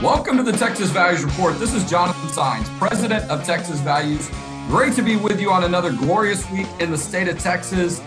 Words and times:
Welcome 0.00 0.38
to 0.38 0.42
the 0.42 0.56
Texas 0.56 0.88
Values 0.90 1.24
Report. 1.24 1.58
This 1.58 1.74
is 1.74 1.88
Jonathan 1.90 2.30
Saenz, 2.30 2.64
President 2.78 3.30
of 3.30 3.44
Texas 3.44 3.80
Values. 3.80 4.30
Great 4.68 4.94
to 4.94 5.02
be 5.02 5.16
with 5.16 5.40
you 5.42 5.50
on 5.50 5.64
another 5.64 5.92
glorious 5.92 6.50
week 6.50 6.66
in 6.80 6.90
the 6.90 6.96
state 6.96 7.28
of 7.28 7.38
Texas. 7.38 8.00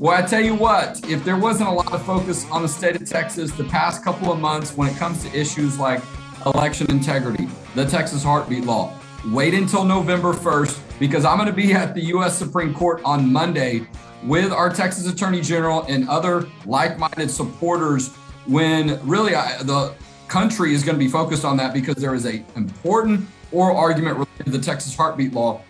Well, 0.00 0.20
I 0.20 0.26
tell 0.26 0.40
you 0.40 0.56
what, 0.56 1.08
if 1.08 1.24
there 1.24 1.36
wasn't 1.36 1.68
a 1.68 1.72
lot 1.72 1.92
of 1.92 2.04
focus 2.04 2.44
on 2.50 2.62
the 2.62 2.68
state 2.68 2.96
of 2.96 3.08
Texas 3.08 3.52
the 3.52 3.64
past 3.64 4.02
couple 4.02 4.32
of 4.32 4.40
months 4.40 4.76
when 4.76 4.88
it 4.88 4.96
comes 4.96 5.22
to 5.22 5.32
issues 5.32 5.78
like 5.78 6.02
election 6.44 6.90
integrity, 6.90 7.46
the 7.76 7.84
Texas 7.84 8.24
heartbeat 8.24 8.64
law, 8.64 8.92
wait 9.26 9.54
until 9.54 9.84
November 9.84 10.32
1st 10.32 10.80
because 10.98 11.24
I'm 11.24 11.36
going 11.36 11.48
to 11.48 11.54
be 11.54 11.72
at 11.72 11.94
the 11.94 12.02
U.S. 12.06 12.36
Supreme 12.36 12.74
Court 12.74 13.00
on 13.04 13.32
Monday 13.32 13.86
with 14.26 14.52
our 14.52 14.68
Texas 14.68 15.06
Attorney 15.06 15.40
General 15.40 15.84
and 15.88 16.08
other 16.08 16.48
like 16.64 16.98
minded 16.98 17.30
supporters 17.30 18.14
when 18.46 19.00
really 19.06 19.34
I, 19.34 19.62
the 19.62 19.94
country 20.28 20.74
is 20.74 20.82
going 20.82 20.96
to 20.96 21.04
be 21.04 21.10
focused 21.10 21.44
on 21.44 21.56
that 21.58 21.72
because 21.72 21.94
there 21.96 22.14
is 22.14 22.26
a 22.26 22.44
important 22.56 23.26
oral 23.52 23.76
argument 23.76 24.16
related 24.16 24.44
to 24.44 24.50
the 24.50 24.58
Texas 24.58 24.96
heartbeat 24.96 25.32
law. 25.32 25.62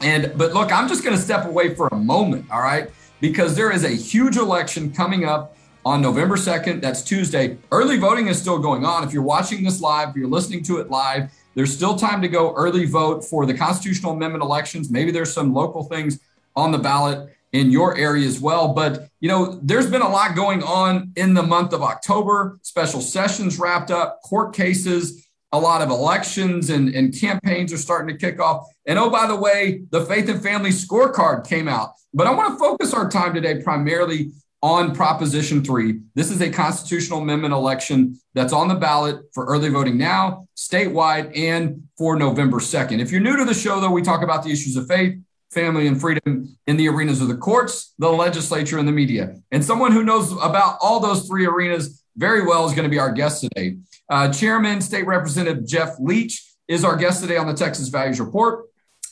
And 0.00 0.32
but 0.36 0.52
look, 0.52 0.72
I'm 0.72 0.88
just 0.88 1.04
going 1.04 1.16
to 1.16 1.22
step 1.22 1.46
away 1.46 1.74
for 1.74 1.88
a 1.92 1.96
moment, 1.96 2.46
all 2.50 2.60
right? 2.60 2.90
Because 3.20 3.54
there 3.54 3.70
is 3.70 3.84
a 3.84 3.90
huge 3.90 4.36
election 4.36 4.92
coming 4.92 5.24
up 5.24 5.56
on 5.84 6.02
November 6.02 6.36
2nd. 6.36 6.80
That's 6.80 7.02
Tuesday. 7.02 7.56
Early 7.70 7.98
voting 7.98 8.26
is 8.26 8.40
still 8.40 8.58
going 8.58 8.84
on. 8.84 9.04
If 9.04 9.12
you're 9.12 9.22
watching 9.22 9.62
this 9.62 9.80
live, 9.80 10.10
if 10.10 10.16
you're 10.16 10.28
listening 10.28 10.64
to 10.64 10.78
it 10.78 10.90
live, 10.90 11.30
there's 11.54 11.72
still 11.72 11.94
time 11.94 12.20
to 12.22 12.28
go 12.28 12.52
early 12.54 12.84
vote 12.84 13.24
for 13.24 13.46
the 13.46 13.54
constitutional 13.54 14.12
amendment 14.12 14.42
elections. 14.42 14.90
Maybe 14.90 15.12
there's 15.12 15.32
some 15.32 15.54
local 15.54 15.84
things 15.84 16.18
on 16.56 16.72
the 16.72 16.78
ballot 16.78 17.32
in 17.52 17.70
your 17.70 17.96
area 17.96 18.26
as 18.26 18.40
well. 18.40 18.72
But, 18.72 19.08
you 19.20 19.28
know, 19.28 19.60
there's 19.62 19.90
been 19.90 20.02
a 20.02 20.08
lot 20.08 20.34
going 20.34 20.62
on 20.62 21.12
in 21.16 21.34
the 21.34 21.42
month 21.42 21.72
of 21.72 21.82
October, 21.82 22.58
special 22.62 23.00
sessions 23.00 23.58
wrapped 23.58 23.90
up, 23.90 24.20
court 24.22 24.54
cases, 24.54 25.28
a 25.52 25.58
lot 25.58 25.82
of 25.82 25.90
elections 25.90 26.70
and, 26.70 26.94
and 26.94 27.18
campaigns 27.18 27.72
are 27.72 27.78
starting 27.78 28.08
to 28.08 28.18
kick 28.18 28.40
off. 28.40 28.66
And 28.86 28.98
oh, 28.98 29.10
by 29.10 29.26
the 29.26 29.36
way, 29.36 29.82
the 29.90 30.04
Faith 30.06 30.28
and 30.28 30.42
Family 30.42 30.70
scorecard 30.70 31.46
came 31.46 31.68
out. 31.68 31.90
But 32.14 32.26
I 32.26 32.30
want 32.30 32.54
to 32.54 32.58
focus 32.58 32.94
our 32.94 33.10
time 33.10 33.34
today 33.34 33.62
primarily 33.62 34.32
on 34.62 34.94
Proposition 34.94 35.62
3. 35.62 36.00
This 36.14 36.30
is 36.30 36.40
a 36.40 36.48
constitutional 36.48 37.20
amendment 37.20 37.52
election 37.52 38.18
that's 38.32 38.52
on 38.52 38.68
the 38.68 38.76
ballot 38.76 39.20
for 39.34 39.44
early 39.44 39.68
voting 39.68 39.98
now, 39.98 40.46
statewide, 40.56 41.36
and 41.36 41.82
for 41.98 42.16
November 42.16 42.58
2nd. 42.58 43.00
If 43.00 43.10
you're 43.10 43.20
new 43.20 43.36
to 43.36 43.44
the 43.44 43.54
show, 43.54 43.80
though, 43.80 43.90
we 43.90 44.02
talk 44.02 44.22
about 44.22 44.44
the 44.44 44.52
issues 44.52 44.76
of 44.76 44.86
faith, 44.86 45.18
family, 45.52 45.86
and 45.86 46.00
freedom 46.00 46.56
in 46.66 46.76
the 46.76 46.88
arenas 46.88 47.20
of 47.20 47.28
the 47.28 47.36
courts, 47.36 47.94
the 47.98 48.08
legislature, 48.10 48.78
and 48.78 48.88
the 48.88 48.92
media. 48.92 49.36
And 49.50 49.64
someone 49.64 49.92
who 49.92 50.02
knows 50.02 50.32
about 50.42 50.78
all 50.80 51.00
those 51.00 51.26
three 51.28 51.46
arenas 51.46 52.02
very 52.16 52.44
well 52.44 52.66
is 52.66 52.72
going 52.72 52.84
to 52.84 52.90
be 52.90 52.98
our 52.98 53.12
guest 53.12 53.42
today. 53.42 53.76
Uh, 54.08 54.32
Chairman 54.32 54.80
State 54.80 55.06
Representative 55.06 55.66
Jeff 55.66 55.96
Leach 55.98 56.44
is 56.68 56.84
our 56.84 56.96
guest 56.96 57.22
today 57.22 57.36
on 57.36 57.46
the 57.46 57.54
Texas 57.54 57.88
Values 57.88 58.20
Report. 58.20 58.66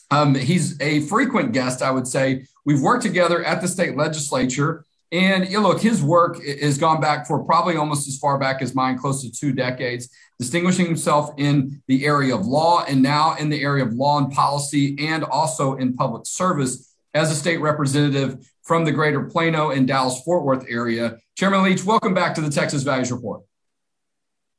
Um, 0.09 0.35
he's 0.35 0.79
a 0.81 1.01
frequent 1.01 1.53
guest, 1.53 1.81
I 1.81 1.91
would 1.91 2.07
say. 2.07 2.45
We've 2.65 2.81
worked 2.81 3.03
together 3.03 3.43
at 3.43 3.61
the 3.61 3.67
state 3.67 3.95
legislature. 3.95 4.85
And 5.11 5.49
you 5.49 5.59
know, 5.59 5.69
look, 5.69 5.81
his 5.81 6.01
work 6.01 6.41
has 6.43 6.77
gone 6.77 7.01
back 7.01 7.27
for 7.27 7.43
probably 7.43 7.75
almost 7.75 8.07
as 8.07 8.17
far 8.17 8.37
back 8.37 8.61
as 8.61 8.73
mine, 8.73 8.97
close 8.97 9.21
to 9.23 9.31
two 9.31 9.51
decades 9.51 10.09
distinguishing 10.41 10.87
himself 10.87 11.29
in 11.37 11.83
the 11.85 12.03
area 12.03 12.33
of 12.33 12.47
law 12.47 12.83
and 12.87 12.99
now 12.99 13.35
in 13.35 13.47
the 13.47 13.61
area 13.61 13.85
of 13.85 13.93
law 13.93 14.17
and 14.17 14.31
policy 14.31 14.97
and 14.99 15.23
also 15.23 15.75
in 15.75 15.93
public 15.93 16.25
service 16.25 16.95
as 17.13 17.29
a 17.29 17.35
state 17.35 17.57
representative 17.57 18.43
from 18.63 18.83
the 18.83 18.91
greater 18.91 19.21
Plano 19.21 19.69
and 19.69 19.87
Dallas 19.87 20.19
Fort 20.23 20.43
Worth 20.43 20.65
area. 20.67 21.17
Chairman 21.37 21.61
Leach, 21.61 21.83
welcome 21.83 22.15
back 22.15 22.33
to 22.33 22.41
the 22.41 22.49
Texas 22.49 22.81
Values 22.81 23.11
Report. 23.11 23.43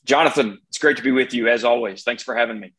Jonathan, 0.05 0.61
it's 0.69 0.79
great 0.79 0.99
to 0.99 1.03
be 1.03 1.11
with 1.11 1.35
you 1.35 1.49
as 1.49 1.65
always. 1.65 2.05
Thanks 2.05 2.23
for 2.23 2.37
having 2.37 2.61
me. 2.61 2.73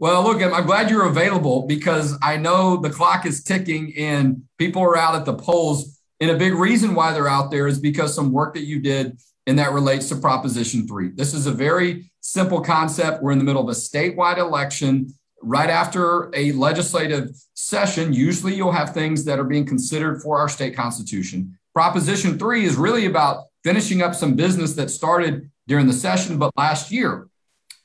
Well, 0.00 0.24
look, 0.24 0.42
I'm 0.42 0.66
glad 0.66 0.90
you're 0.90 1.06
available 1.06 1.68
because 1.68 2.18
I 2.20 2.36
know 2.36 2.78
the 2.78 2.90
clock 2.90 3.26
is 3.26 3.44
ticking 3.44 3.94
and 3.96 4.42
people 4.58 4.82
are 4.82 4.96
out 4.96 5.14
at 5.14 5.24
the 5.24 5.34
polls. 5.34 5.99
And 6.20 6.30
a 6.30 6.36
big 6.36 6.54
reason 6.54 6.94
why 6.94 7.12
they're 7.12 7.28
out 7.28 7.50
there 7.50 7.66
is 7.66 7.78
because 7.78 8.14
some 8.14 8.30
work 8.30 8.54
that 8.54 8.64
you 8.64 8.80
did 8.80 9.18
and 9.46 9.58
that 9.58 9.72
relates 9.72 10.08
to 10.10 10.16
Proposition 10.16 10.86
3. 10.86 11.12
This 11.14 11.32
is 11.32 11.46
a 11.46 11.52
very 11.52 12.10
simple 12.20 12.60
concept. 12.60 13.22
We're 13.22 13.32
in 13.32 13.38
the 13.38 13.44
middle 13.44 13.62
of 13.62 13.68
a 13.68 13.78
statewide 13.78 14.38
election. 14.38 15.14
Right 15.42 15.70
after 15.70 16.30
a 16.34 16.52
legislative 16.52 17.30
session, 17.54 18.12
usually 18.12 18.54
you'll 18.54 18.72
have 18.72 18.92
things 18.92 19.24
that 19.24 19.38
are 19.38 19.44
being 19.44 19.64
considered 19.64 20.22
for 20.22 20.38
our 20.38 20.50
state 20.50 20.76
constitution. 20.76 21.58
Proposition 21.74 22.38
3 22.38 22.64
is 22.66 22.76
really 22.76 23.06
about 23.06 23.44
finishing 23.64 24.02
up 24.02 24.14
some 24.14 24.34
business 24.34 24.74
that 24.74 24.90
started 24.90 25.50
during 25.66 25.86
the 25.86 25.92
session, 25.94 26.38
but 26.38 26.52
last 26.58 26.92
year. 26.92 27.28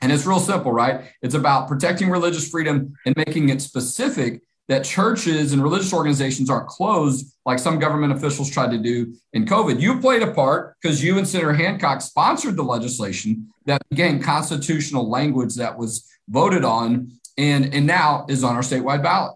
And 0.01 0.12
it's 0.12 0.25
real 0.25 0.40
simple, 0.40 0.74
right? 0.74 1.06
It's 1.22 1.35
about 1.35 1.69
protecting 1.69 2.09
religious 2.09 2.50
freedom 2.50 2.95
and 3.06 3.16
making 3.16 3.50
it 3.50 3.62
specific 3.62 4.41
that 4.68 4.84
churches 4.84 5.53
and 5.53 5.62
religious 5.62 5.94
organizations 5.94 6.50
aren't 6.50 6.68
closed 6.68 7.36
like 7.46 7.59
some 7.59 7.78
government 7.78 8.14
officials 8.14 8.50
tried 8.50 8.72
to 8.72 8.78
do 8.78 9.14
in 9.34 9.46
COVID. 9.46 9.80
You 9.80 10.00
played 10.00 10.24
a 10.24 10.31
part 10.31 10.76
because 10.81 11.03
you 11.03 11.18
and 11.18 11.28
Senator 11.28 11.53
Hancock 11.53 12.02
sponsored 12.02 12.56
the 12.56 12.64
legislation 12.64 13.48
that 13.66 13.81
became 13.90 14.22
constitutional 14.22 15.09
language 15.09 15.56
that 15.56 15.78
was 15.78 16.09
voted 16.28 16.64
on 16.64 17.12
and, 17.38 17.74
and 17.74 17.86
now 17.86 18.25
is 18.28 18.44
on 18.44 18.56
our 18.56 18.62
statewide 18.62 19.04
ballot. 19.04 19.36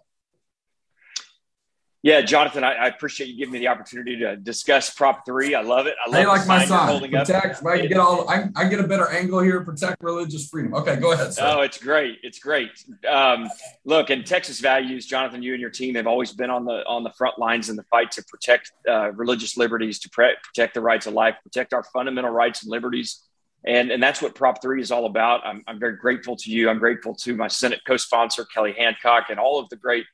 Yeah, 2.01 2.21
Jonathan, 2.21 2.63
I, 2.63 2.75
I, 2.75 2.87
appreciate 2.87 3.27
you 3.27 3.37
giving 3.37 3.51
me 3.51 3.59
the 3.59 3.67
opportunity 3.67 4.17
to 4.19 4.37
discuss 4.37 4.89
Prop 4.89 5.25
Three. 5.25 5.53
I 5.53 5.59
love 5.59 5.85
it. 5.85 5.95
I 6.05 6.09
love 6.09 6.19
hey, 6.21 6.27
like 6.27 6.47
my 6.47 6.63
sign. 6.63 6.87
Holding 6.87 7.11
protect. 7.11 7.57
Up. 7.57 7.65
I 7.65 7.85
get 7.85 7.97
all. 7.97 8.29
I, 8.29 8.45
I, 8.55 8.69
get 8.69 8.79
a 8.79 8.87
better 8.87 9.09
angle 9.09 9.41
here. 9.41 9.61
Protect 9.65 10.01
religious 10.01 10.47
freedom. 10.47 10.73
Okay, 10.75 10.95
go 10.95 11.11
ahead. 11.11 11.33
Sir. 11.33 11.43
Oh, 11.45 11.61
it's 11.61 11.77
great. 11.77 12.19
It's 12.23 12.39
great. 12.39 12.69
Um, 13.09 13.49
look, 13.83 14.11
in 14.11 14.23
Texas 14.23 14.61
values, 14.61 15.07
Jonathan, 15.07 15.43
you 15.43 15.51
and 15.51 15.59
your 15.59 15.71
team 15.71 15.95
have 15.95 16.07
always 16.07 16.31
been 16.31 16.49
on 16.49 16.63
the 16.63 16.85
on 16.85 17.03
the 17.03 17.11
front 17.11 17.38
lines 17.38 17.69
in 17.69 17.75
the 17.75 17.83
fight 17.83 18.11
to 18.11 18.23
protect 18.23 18.71
uh, 18.88 19.11
religious 19.11 19.57
liberties, 19.57 19.99
to 19.99 20.09
pre- 20.09 20.38
protect 20.41 20.75
the 20.75 20.81
rights 20.81 21.05
of 21.05 21.13
life, 21.13 21.35
protect 21.43 21.73
our 21.73 21.83
fundamental 21.83 22.31
rights 22.31 22.63
and 22.63 22.71
liberties. 22.71 23.25
And, 23.65 23.91
and 23.91 24.01
that's 24.01 24.21
what 24.21 24.35
Prop 24.35 24.61
3 24.61 24.81
is 24.81 24.89
all 24.89 25.05
about. 25.05 25.45
I'm, 25.45 25.65
I'm 25.67 25.81
very 25.81 25.97
grateful 25.97 26.38
to 26.38 26.49
you. 26.49 26.69
I'm 26.69 26.79
grateful 26.79 27.13
to 27.15 27.35
my 27.35 27.49
Senate 27.49 27.81
co 27.85 27.97
sponsor, 27.97 28.45
Kelly 28.45 28.71
Hancock, 28.71 29.25
and 29.29 29.38
all 29.38 29.59
of 29.59 29.67
the 29.67 29.75
great 29.75 30.05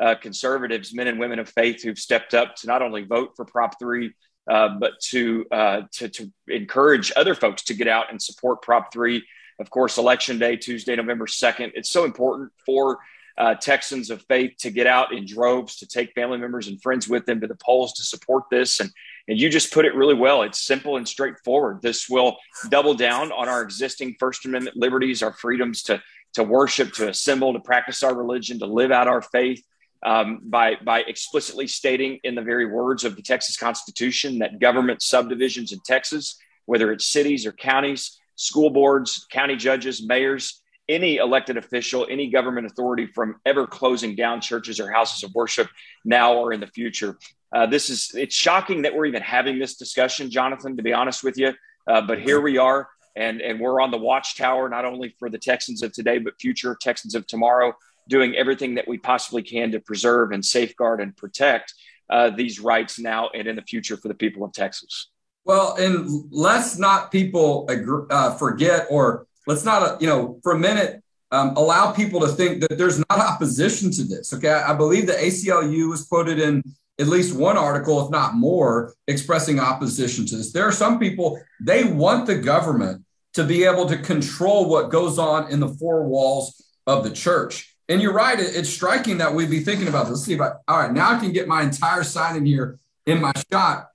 uh, 0.00 0.14
conservatives, 0.16 0.94
men 0.94 1.06
and 1.06 1.18
women 1.18 1.38
of 1.38 1.48
faith 1.48 1.82
who've 1.82 1.98
stepped 1.98 2.34
up 2.34 2.56
to 2.56 2.66
not 2.66 2.82
only 2.82 3.02
vote 3.04 3.32
for 3.36 3.44
Prop 3.44 3.78
3, 3.78 4.12
uh, 4.50 4.68
but 4.78 4.92
to, 5.00 5.46
uh, 5.50 5.82
to, 5.92 6.08
to 6.08 6.30
encourage 6.48 7.12
other 7.16 7.34
folks 7.34 7.62
to 7.62 7.74
get 7.74 7.88
out 7.88 8.10
and 8.10 8.20
support 8.20 8.62
Prop 8.62 8.92
3. 8.92 9.22
Of 9.60 9.70
course, 9.70 9.98
Election 9.98 10.38
Day, 10.38 10.56
Tuesday, 10.56 10.96
November 10.96 11.26
2nd. 11.26 11.72
It's 11.74 11.90
so 11.90 12.04
important 12.04 12.52
for 12.66 12.98
uh, 13.36 13.54
Texans 13.54 14.10
of 14.10 14.22
faith 14.22 14.52
to 14.58 14.70
get 14.70 14.86
out 14.86 15.12
in 15.12 15.26
droves, 15.26 15.76
to 15.76 15.86
take 15.86 16.12
family 16.12 16.38
members 16.38 16.68
and 16.68 16.80
friends 16.80 17.08
with 17.08 17.26
them 17.26 17.40
to 17.40 17.46
the 17.46 17.56
polls 17.56 17.92
to 17.94 18.02
support 18.02 18.44
this. 18.50 18.80
And, 18.80 18.90
and 19.28 19.38
you 19.38 19.48
just 19.48 19.72
put 19.72 19.84
it 19.84 19.94
really 19.94 20.14
well. 20.14 20.42
It's 20.42 20.60
simple 20.60 20.96
and 20.96 21.08
straightforward. 21.08 21.82
This 21.82 22.08
will 22.08 22.36
double 22.68 22.94
down 22.94 23.32
on 23.32 23.48
our 23.48 23.62
existing 23.62 24.16
First 24.20 24.44
Amendment 24.44 24.76
liberties, 24.76 25.22
our 25.22 25.32
freedoms 25.32 25.82
to, 25.84 26.02
to 26.34 26.44
worship, 26.44 26.92
to 26.94 27.08
assemble, 27.08 27.52
to 27.52 27.60
practice 27.60 28.02
our 28.02 28.14
religion, 28.14 28.58
to 28.60 28.66
live 28.66 28.92
out 28.92 29.08
our 29.08 29.22
faith 29.22 29.64
um, 30.04 30.40
by, 30.44 30.76
by 30.84 31.00
explicitly 31.00 31.66
stating 31.66 32.20
in 32.24 32.34
the 32.34 32.42
very 32.42 32.66
words 32.66 33.04
of 33.04 33.16
the 33.16 33.22
Texas 33.22 33.56
Constitution 33.56 34.38
that 34.38 34.60
government 34.60 35.02
subdivisions 35.02 35.72
in 35.72 35.80
Texas, 35.84 36.36
whether 36.66 36.92
it's 36.92 37.06
cities 37.06 37.46
or 37.46 37.52
counties, 37.52 38.20
school 38.36 38.70
boards, 38.70 39.26
county 39.30 39.56
judges, 39.56 40.06
mayors, 40.06 40.62
any 40.88 41.16
elected 41.16 41.56
official, 41.56 42.06
any 42.10 42.28
government 42.28 42.66
authority 42.66 43.06
from 43.06 43.36
ever 43.46 43.66
closing 43.66 44.14
down 44.14 44.40
churches 44.40 44.78
or 44.78 44.90
houses 44.90 45.22
of 45.22 45.34
worship 45.34 45.68
now 46.04 46.34
or 46.34 46.52
in 46.52 46.60
the 46.60 46.66
future. 46.66 47.16
Uh, 47.54 47.64
this 47.64 47.88
is 47.88 48.10
it's 48.14 48.34
shocking 48.34 48.82
that 48.82 48.94
we're 48.94 49.06
even 49.06 49.22
having 49.22 49.58
this 49.58 49.76
discussion, 49.76 50.30
Jonathan. 50.30 50.76
To 50.76 50.82
be 50.82 50.92
honest 50.92 51.24
with 51.24 51.38
you, 51.38 51.54
uh, 51.86 52.02
but 52.02 52.20
here 52.20 52.40
we 52.40 52.58
are, 52.58 52.88
and 53.16 53.40
and 53.40 53.60
we're 53.60 53.80
on 53.80 53.90
the 53.90 53.96
watchtower 53.96 54.68
not 54.68 54.84
only 54.84 55.14
for 55.18 55.30
the 55.30 55.38
Texans 55.38 55.82
of 55.82 55.92
today, 55.92 56.18
but 56.18 56.38
future 56.38 56.76
Texans 56.78 57.14
of 57.14 57.26
tomorrow 57.26 57.72
doing 58.08 58.34
everything 58.34 58.74
that 58.74 58.86
we 58.86 58.98
possibly 58.98 59.42
can 59.42 59.72
to 59.72 59.80
preserve 59.80 60.32
and 60.32 60.44
safeguard 60.44 61.00
and 61.00 61.16
protect 61.16 61.74
uh, 62.10 62.30
these 62.30 62.60
rights 62.60 62.98
now 62.98 63.30
and 63.34 63.48
in 63.48 63.56
the 63.56 63.62
future 63.62 63.96
for 63.96 64.08
the 64.08 64.14
people 64.14 64.44
of 64.44 64.52
Texas. 64.52 65.08
Well, 65.44 65.76
and 65.76 66.24
let's 66.30 66.78
not 66.78 67.10
people 67.10 67.66
agree, 67.68 68.06
uh, 68.10 68.34
forget, 68.34 68.86
or 68.90 69.26
let's 69.46 69.64
not, 69.64 69.82
uh, 69.82 69.96
you 70.00 70.06
know, 70.06 70.40
for 70.42 70.52
a 70.52 70.58
minute, 70.58 71.02
um, 71.30 71.54
allow 71.56 71.92
people 71.92 72.20
to 72.20 72.28
think 72.28 72.60
that 72.60 72.78
there's 72.78 72.98
not 72.98 73.18
opposition 73.18 73.90
to 73.92 74.04
this. 74.04 74.32
Okay. 74.32 74.48
I, 74.48 74.72
I 74.72 74.74
believe 74.74 75.06
the 75.06 75.14
ACLU 75.14 75.90
was 75.90 76.06
quoted 76.06 76.38
in 76.38 76.62
at 76.98 77.08
least 77.08 77.36
one 77.36 77.56
article, 77.56 78.04
if 78.04 78.10
not 78.10 78.34
more, 78.34 78.94
expressing 79.08 79.58
opposition 79.58 80.26
to 80.26 80.36
this. 80.36 80.52
There 80.52 80.66
are 80.66 80.72
some 80.72 80.98
people, 80.98 81.40
they 81.60 81.84
want 81.84 82.26
the 82.26 82.36
government 82.36 83.04
to 83.34 83.44
be 83.44 83.64
able 83.64 83.86
to 83.86 83.98
control 83.98 84.68
what 84.68 84.90
goes 84.90 85.18
on 85.18 85.50
in 85.50 85.58
the 85.58 85.68
four 85.68 86.04
walls 86.06 86.62
of 86.86 87.02
the 87.02 87.10
church. 87.10 87.73
And 87.88 88.00
you're 88.00 88.14
right. 88.14 88.38
It's 88.40 88.68
striking 88.68 89.18
that 89.18 89.34
we'd 89.34 89.50
be 89.50 89.60
thinking 89.60 89.88
about 89.88 90.08
this. 90.08 90.24
See 90.24 90.34
if 90.34 90.40
I, 90.40 90.52
all 90.68 90.78
right, 90.78 90.92
now 90.92 91.12
I 91.12 91.18
can 91.18 91.32
get 91.32 91.46
my 91.46 91.62
entire 91.62 92.02
sign 92.02 92.36
in 92.36 92.46
here 92.46 92.78
in 93.06 93.20
my 93.20 93.32
shot. 93.52 93.90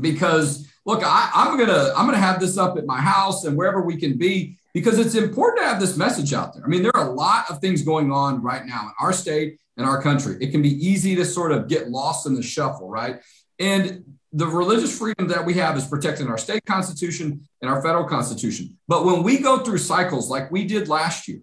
because 0.00 0.68
look, 0.84 1.02
I, 1.04 1.30
I'm 1.34 1.58
gonna 1.58 1.92
I'm 1.96 2.06
gonna 2.06 2.18
have 2.18 2.40
this 2.40 2.56
up 2.56 2.78
at 2.78 2.86
my 2.86 3.00
house 3.00 3.44
and 3.44 3.56
wherever 3.56 3.82
we 3.82 3.96
can 3.96 4.16
be 4.16 4.56
because 4.72 4.98
it's 4.98 5.14
important 5.14 5.60
to 5.60 5.68
have 5.68 5.80
this 5.80 5.96
message 5.96 6.32
out 6.32 6.54
there. 6.54 6.64
I 6.64 6.68
mean, 6.68 6.82
there 6.82 6.96
are 6.96 7.08
a 7.08 7.12
lot 7.12 7.50
of 7.50 7.60
things 7.60 7.82
going 7.82 8.12
on 8.12 8.42
right 8.42 8.64
now 8.64 8.82
in 8.82 8.92
our 9.00 9.12
state 9.12 9.58
and 9.76 9.86
our 9.86 10.00
country. 10.00 10.36
It 10.40 10.50
can 10.50 10.62
be 10.62 10.70
easy 10.86 11.16
to 11.16 11.24
sort 11.24 11.52
of 11.52 11.68
get 11.68 11.90
lost 11.90 12.26
in 12.26 12.34
the 12.34 12.42
shuffle, 12.42 12.88
right? 12.88 13.20
And 13.58 14.04
the 14.32 14.46
religious 14.46 14.96
freedom 14.96 15.28
that 15.28 15.44
we 15.46 15.54
have 15.54 15.76
is 15.76 15.86
protected 15.86 16.26
in 16.26 16.30
our 16.30 16.38
state 16.38 16.64
constitution 16.66 17.48
and 17.62 17.70
our 17.70 17.82
federal 17.82 18.04
constitution. 18.04 18.76
But 18.86 19.06
when 19.06 19.22
we 19.22 19.38
go 19.38 19.58
through 19.58 19.78
cycles 19.78 20.28
like 20.28 20.50
we 20.50 20.66
did 20.66 20.88
last 20.88 21.26
year, 21.26 21.40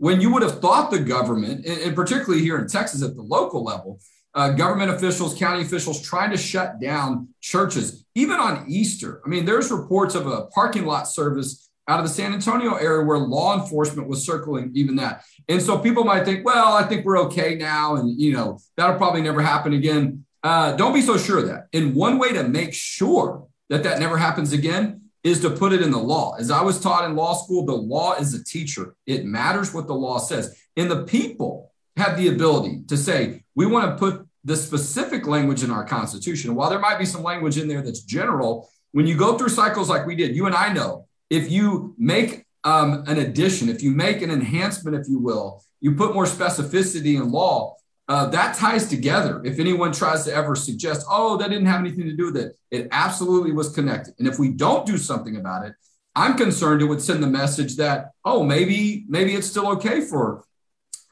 when 0.00 0.18
you 0.18 0.32
would 0.32 0.40
have 0.40 0.60
thought 0.60 0.90
the 0.90 0.98
government, 0.98 1.66
and 1.66 1.94
particularly 1.94 2.42
here 2.42 2.58
in 2.58 2.66
Texas 2.66 3.02
at 3.02 3.14
the 3.14 3.22
local 3.22 3.62
level, 3.62 4.00
uh, 4.34 4.50
government 4.52 4.90
officials, 4.90 5.38
county 5.38 5.60
officials 5.60 6.00
trying 6.00 6.30
to 6.30 6.38
shut 6.38 6.80
down 6.80 7.28
churches, 7.42 8.06
even 8.14 8.40
on 8.40 8.64
Easter. 8.66 9.20
I 9.26 9.28
mean, 9.28 9.44
there's 9.44 9.70
reports 9.70 10.14
of 10.14 10.26
a 10.26 10.46
parking 10.46 10.86
lot 10.86 11.06
service 11.06 11.68
out 11.86 12.00
of 12.00 12.06
the 12.06 12.12
San 12.12 12.32
Antonio 12.32 12.76
area 12.76 13.04
where 13.04 13.18
law 13.18 13.60
enforcement 13.60 14.08
was 14.08 14.24
circling 14.24 14.70
even 14.74 14.96
that. 14.96 15.22
And 15.50 15.60
so 15.60 15.78
people 15.78 16.04
might 16.04 16.24
think, 16.24 16.46
well, 16.46 16.72
I 16.72 16.84
think 16.84 17.04
we're 17.04 17.20
okay 17.24 17.56
now. 17.56 17.96
And, 17.96 18.18
you 18.18 18.32
know, 18.32 18.58
that'll 18.78 18.96
probably 18.96 19.20
never 19.20 19.42
happen 19.42 19.74
again. 19.74 20.24
Uh, 20.42 20.72
don't 20.76 20.94
be 20.94 21.02
so 21.02 21.18
sure 21.18 21.40
of 21.40 21.46
that. 21.48 21.66
And 21.74 21.94
one 21.94 22.18
way 22.18 22.32
to 22.32 22.44
make 22.44 22.72
sure 22.72 23.46
that 23.68 23.82
that 23.82 23.98
never 23.98 24.16
happens 24.16 24.54
again 24.54 25.09
is 25.22 25.40
to 25.40 25.50
put 25.50 25.72
it 25.72 25.82
in 25.82 25.90
the 25.90 25.98
law. 25.98 26.34
As 26.38 26.50
I 26.50 26.62
was 26.62 26.80
taught 26.80 27.04
in 27.04 27.16
law 27.16 27.34
school, 27.34 27.66
the 27.66 27.74
law 27.74 28.14
is 28.14 28.34
a 28.34 28.42
teacher. 28.42 28.94
It 29.06 29.24
matters 29.24 29.74
what 29.74 29.86
the 29.86 29.94
law 29.94 30.18
says. 30.18 30.58
And 30.76 30.90
the 30.90 31.04
people 31.04 31.72
have 31.96 32.16
the 32.16 32.28
ability 32.28 32.84
to 32.88 32.96
say, 32.96 33.44
we 33.54 33.66
want 33.66 33.90
to 33.90 33.96
put 33.98 34.26
the 34.44 34.56
specific 34.56 35.26
language 35.26 35.62
in 35.62 35.70
our 35.70 35.84
Constitution. 35.84 36.54
While 36.54 36.70
there 36.70 36.78
might 36.78 36.98
be 36.98 37.04
some 37.04 37.22
language 37.22 37.58
in 37.58 37.68
there 37.68 37.82
that's 37.82 38.02
general, 38.02 38.70
when 38.92 39.06
you 39.06 39.16
go 39.16 39.36
through 39.36 39.50
cycles 39.50 39.90
like 39.90 40.06
we 40.06 40.16
did, 40.16 40.34
you 40.34 40.46
and 40.46 40.54
I 40.54 40.72
know, 40.72 41.06
if 41.28 41.50
you 41.50 41.94
make 41.98 42.46
um, 42.64 43.04
an 43.06 43.18
addition, 43.18 43.68
if 43.68 43.82
you 43.82 43.90
make 43.90 44.22
an 44.22 44.30
enhancement, 44.30 44.96
if 44.96 45.08
you 45.08 45.18
will, 45.18 45.62
you 45.80 45.94
put 45.94 46.14
more 46.14 46.24
specificity 46.24 47.16
in 47.16 47.30
law, 47.30 47.76
uh, 48.10 48.26
that 48.26 48.56
ties 48.56 48.88
together. 48.88 49.40
If 49.44 49.60
anyone 49.60 49.92
tries 49.92 50.24
to 50.24 50.34
ever 50.34 50.56
suggest, 50.56 51.06
oh, 51.08 51.36
that 51.36 51.48
didn't 51.48 51.66
have 51.66 51.78
anything 51.78 52.06
to 52.06 52.16
do 52.16 52.26
with 52.26 52.38
it, 52.38 52.58
it 52.72 52.88
absolutely 52.90 53.52
was 53.52 53.72
connected. 53.72 54.14
And 54.18 54.26
if 54.26 54.36
we 54.36 54.48
don't 54.48 54.84
do 54.84 54.98
something 54.98 55.36
about 55.36 55.64
it, 55.64 55.74
I'm 56.16 56.36
concerned 56.36 56.82
it 56.82 56.86
would 56.86 57.00
send 57.00 57.22
the 57.22 57.28
message 57.28 57.76
that, 57.76 58.10
oh, 58.24 58.42
maybe, 58.42 59.04
maybe 59.08 59.36
it's 59.36 59.46
still 59.46 59.68
okay 59.74 60.00
for 60.00 60.42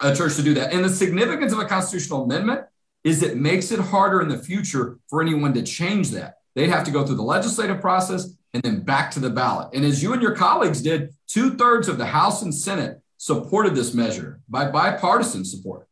a 0.00 0.12
church 0.12 0.34
to 0.36 0.42
do 0.42 0.54
that. 0.54 0.72
And 0.72 0.84
the 0.84 0.88
significance 0.88 1.52
of 1.52 1.60
a 1.60 1.66
constitutional 1.66 2.24
amendment 2.24 2.62
is 3.04 3.22
it 3.22 3.36
makes 3.36 3.70
it 3.70 3.78
harder 3.78 4.20
in 4.20 4.28
the 4.28 4.38
future 4.38 4.98
for 5.08 5.22
anyone 5.22 5.54
to 5.54 5.62
change 5.62 6.10
that. 6.10 6.38
They'd 6.56 6.68
have 6.68 6.82
to 6.82 6.90
go 6.90 7.06
through 7.06 7.14
the 7.14 7.22
legislative 7.22 7.80
process 7.80 8.34
and 8.54 8.62
then 8.64 8.80
back 8.80 9.12
to 9.12 9.20
the 9.20 9.30
ballot. 9.30 9.68
And 9.72 9.84
as 9.84 10.02
you 10.02 10.14
and 10.14 10.20
your 10.20 10.34
colleagues 10.34 10.82
did, 10.82 11.14
two 11.28 11.54
thirds 11.54 11.86
of 11.86 11.96
the 11.96 12.06
House 12.06 12.42
and 12.42 12.52
Senate 12.52 13.00
supported 13.18 13.76
this 13.76 13.94
measure 13.94 14.40
by 14.48 14.68
bipartisan 14.68 15.44
support. 15.44 15.84